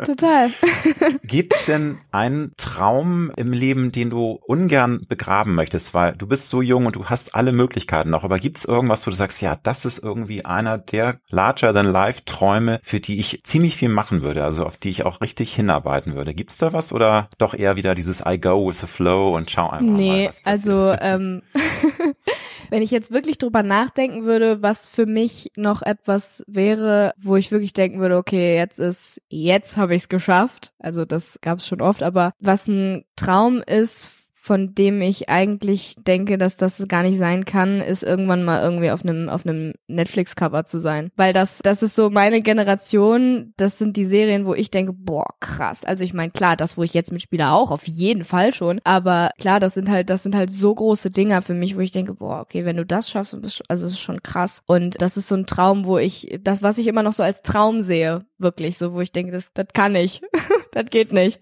[0.07, 0.49] total.
[1.23, 6.49] Gibt es denn einen Traum im Leben, den du ungern begraben möchtest, weil du bist
[6.49, 9.41] so jung und du hast alle Möglichkeiten noch, aber gibt es irgendwas, wo du sagst,
[9.41, 13.89] ja, das ist irgendwie einer der larger than life Träume, für die ich ziemlich viel
[13.89, 16.35] machen würde, also auf die ich auch richtig hinarbeiten würde.
[16.35, 19.51] Gibt es da was oder doch eher wieder dieses I go with the flow und
[19.51, 20.17] schau einfach nee, mal?
[20.17, 21.43] Nee, also ähm,
[22.71, 27.53] wenn ich jetzt wirklich drüber nachdenken würde, was für mich noch etwas wäre, wo ich
[27.53, 30.73] wirklich denken würde, okay, jetzt ist, jetzt habe ich es geschafft.
[30.79, 34.11] Also das gab es schon oft, aber was ein Traum ist
[34.45, 38.91] von dem ich eigentlich denke, dass das gar nicht sein kann, ist irgendwann mal irgendwie
[38.91, 43.55] auf einem auf einem Netflix Cover zu sein, weil das das ist so meine Generation,
[43.57, 45.83] das sind die Serien, wo ich denke, boah, krass.
[45.83, 49.31] Also ich meine, klar, das wo ich jetzt mitspiele auch auf jeden Fall schon, aber
[49.41, 52.13] klar, das sind halt das sind halt so große Dinger für mich, wo ich denke,
[52.13, 53.35] boah, okay, wenn du das schaffst,
[53.69, 54.61] also ist schon krass.
[54.67, 57.41] Und das ist so ein Traum, wo ich das was ich immer noch so als
[57.41, 60.21] Traum sehe, wirklich so, wo ich denke, das das kann ich.
[60.73, 61.41] das geht nicht.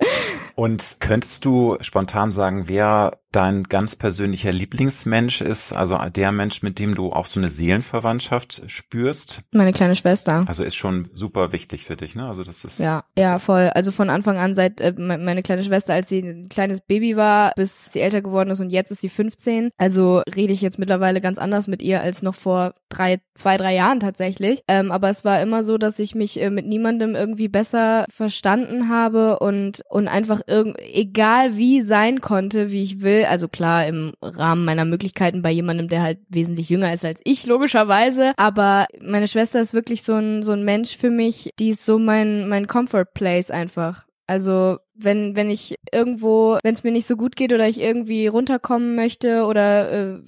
[0.54, 6.78] Und könntest du spontan sagen, wer dein ganz persönlicher Lieblingsmensch ist, also der Mensch, mit
[6.78, 9.40] dem du auch so eine Seelenverwandtschaft spürst?
[9.52, 10.44] Meine kleine Schwester.
[10.46, 12.26] Also ist schon super wichtig für dich, ne?
[12.26, 13.70] Also das ist ja ja voll.
[13.74, 17.52] Also von Anfang an seit äh, meine kleine Schwester, als sie ein kleines Baby war,
[17.56, 19.70] bis sie älter geworden ist und jetzt ist sie 15.
[19.78, 23.74] Also rede ich jetzt mittlerweile ganz anders mit ihr als noch vor drei, zwei, drei
[23.74, 24.62] Jahren tatsächlich.
[24.68, 28.88] Ähm, aber es war immer so, dass ich mich äh, mit niemandem irgendwie besser verstanden
[28.88, 34.12] habe und und einfach irgend egal wie sein konnte, wie ich will Also klar, im
[34.22, 38.32] Rahmen meiner Möglichkeiten bei jemandem, der halt wesentlich jünger ist als ich, logischerweise.
[38.36, 41.98] Aber meine Schwester ist wirklich so ein, so ein Mensch für mich, die ist so
[41.98, 44.06] mein, mein Comfort Place einfach.
[44.26, 48.28] Also wenn wenn ich irgendwo, wenn es mir nicht so gut geht oder ich irgendwie
[48.28, 50.18] runterkommen möchte oder äh,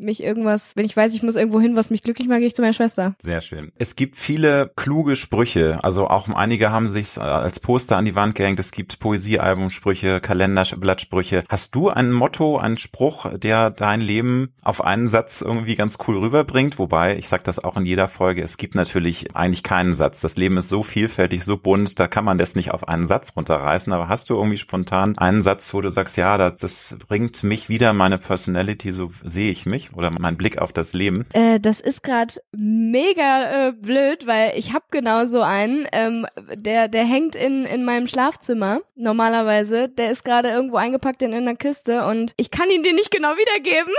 [0.00, 2.54] mich irgendwas, wenn ich weiß, ich muss irgendwo hin, was mich glücklich macht, gehe ich
[2.54, 3.14] zu meiner Schwester.
[3.20, 3.72] Sehr schön.
[3.76, 5.78] Es gibt viele kluge Sprüche.
[5.82, 8.58] Also auch einige haben sich als Poster an die Wand gehängt.
[8.60, 11.44] Es gibt Poesiealbumsprüche, Kalenderblattsprüche.
[11.48, 16.18] Hast du ein Motto, einen Spruch, der dein Leben auf einen Satz irgendwie ganz cool
[16.18, 16.78] rüberbringt?
[16.78, 20.20] Wobei, ich sage das auch in jeder Folge, es gibt natürlich eigentlich keinen Satz.
[20.20, 23.32] Das Leben ist so vielfältig, so bunt, da kann man das nicht auf einen Satz
[23.36, 23.92] runterreißen.
[23.92, 27.68] Aber hast du irgendwie spontan einen Satz, wo du sagst, ja, das, das bringt mich
[27.68, 29.89] wieder meine Personality, so sehe ich mich?
[29.94, 31.26] Oder mein Blick auf das Leben?
[31.32, 36.88] Äh, das ist gerade mega äh, blöd, weil ich habe genau so einen, ähm, der
[36.88, 39.88] der hängt in in meinem Schlafzimmer normalerweise.
[39.88, 43.10] Der ist gerade irgendwo eingepackt in, in einer Kiste und ich kann ihn dir nicht
[43.10, 43.92] genau wiedergeben.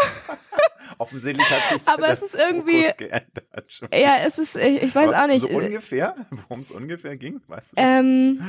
[0.98, 2.86] Offensichtlich hat sich Aber es ist irgendwie.
[3.94, 5.42] Ja, es ist ich, ich weiß Aber auch nicht.
[5.42, 7.76] So ungefähr, worum es ungefähr ging, weißt du?
[7.76, 7.86] Das?
[7.86, 8.42] Ähm,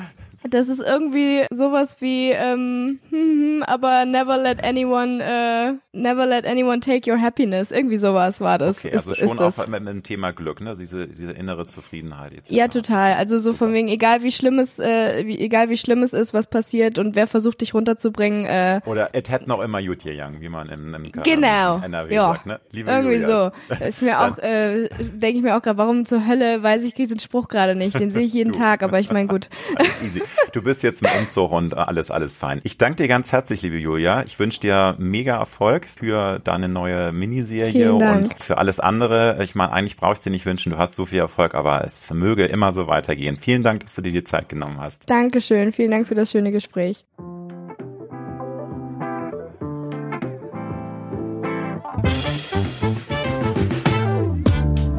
[0.49, 3.01] das ist irgendwie sowas wie ähm,
[3.67, 7.32] aber never let anyone uh, never let anyone take your happiness.
[7.39, 8.79] Irgendwie sowas war das.
[8.79, 9.67] Okay, also ist, schon ist auch das.
[9.69, 10.75] mit dem Thema Glück, ne?
[10.79, 12.33] Diese, diese innere Zufriedenheit.
[12.33, 12.51] Etc.
[12.51, 13.15] Ja, total.
[13.15, 16.35] Also so von wegen, egal wie schlimm es, äh, wie, egal wie schlimm es ist,
[16.35, 18.45] was passiert und wer versucht dich runterzubringen.
[18.47, 21.81] Äh, Oder es hätte noch immer gut gegangen, wie man im, im genau.
[21.83, 22.33] NRW ja.
[22.33, 22.61] sagt, ne?
[22.71, 23.53] Liebe Irgendwie Julia.
[23.69, 23.85] so.
[23.85, 27.19] Ist mir auch, äh, denke ich mir auch gerade, warum zur Hölle weiß ich diesen
[27.19, 27.99] Spruch gerade nicht.
[27.99, 29.49] Den sehe ich jeden Tag, aber ich meine gut.
[29.77, 30.23] Alles easy.
[30.53, 32.61] Du bist jetzt im Umzug und alles, alles fein.
[32.65, 34.23] Ich danke dir ganz herzlich, liebe Julia.
[34.25, 39.39] Ich wünsche dir mega Erfolg für deine neue Miniserie und für alles andere.
[39.43, 42.13] Ich meine, eigentlich brauchst du dir nicht wünschen, du hast so viel Erfolg, aber es
[42.13, 43.37] möge immer so weitergehen.
[43.37, 45.09] Vielen Dank, dass du dir die Zeit genommen hast.
[45.09, 45.73] Dankeschön.
[45.73, 47.05] Vielen Dank für das schöne Gespräch.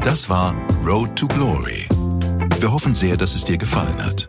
[0.02, 0.54] Das war
[0.86, 1.88] Road to Glory.
[2.60, 4.28] Wir hoffen sehr, dass es dir gefallen hat.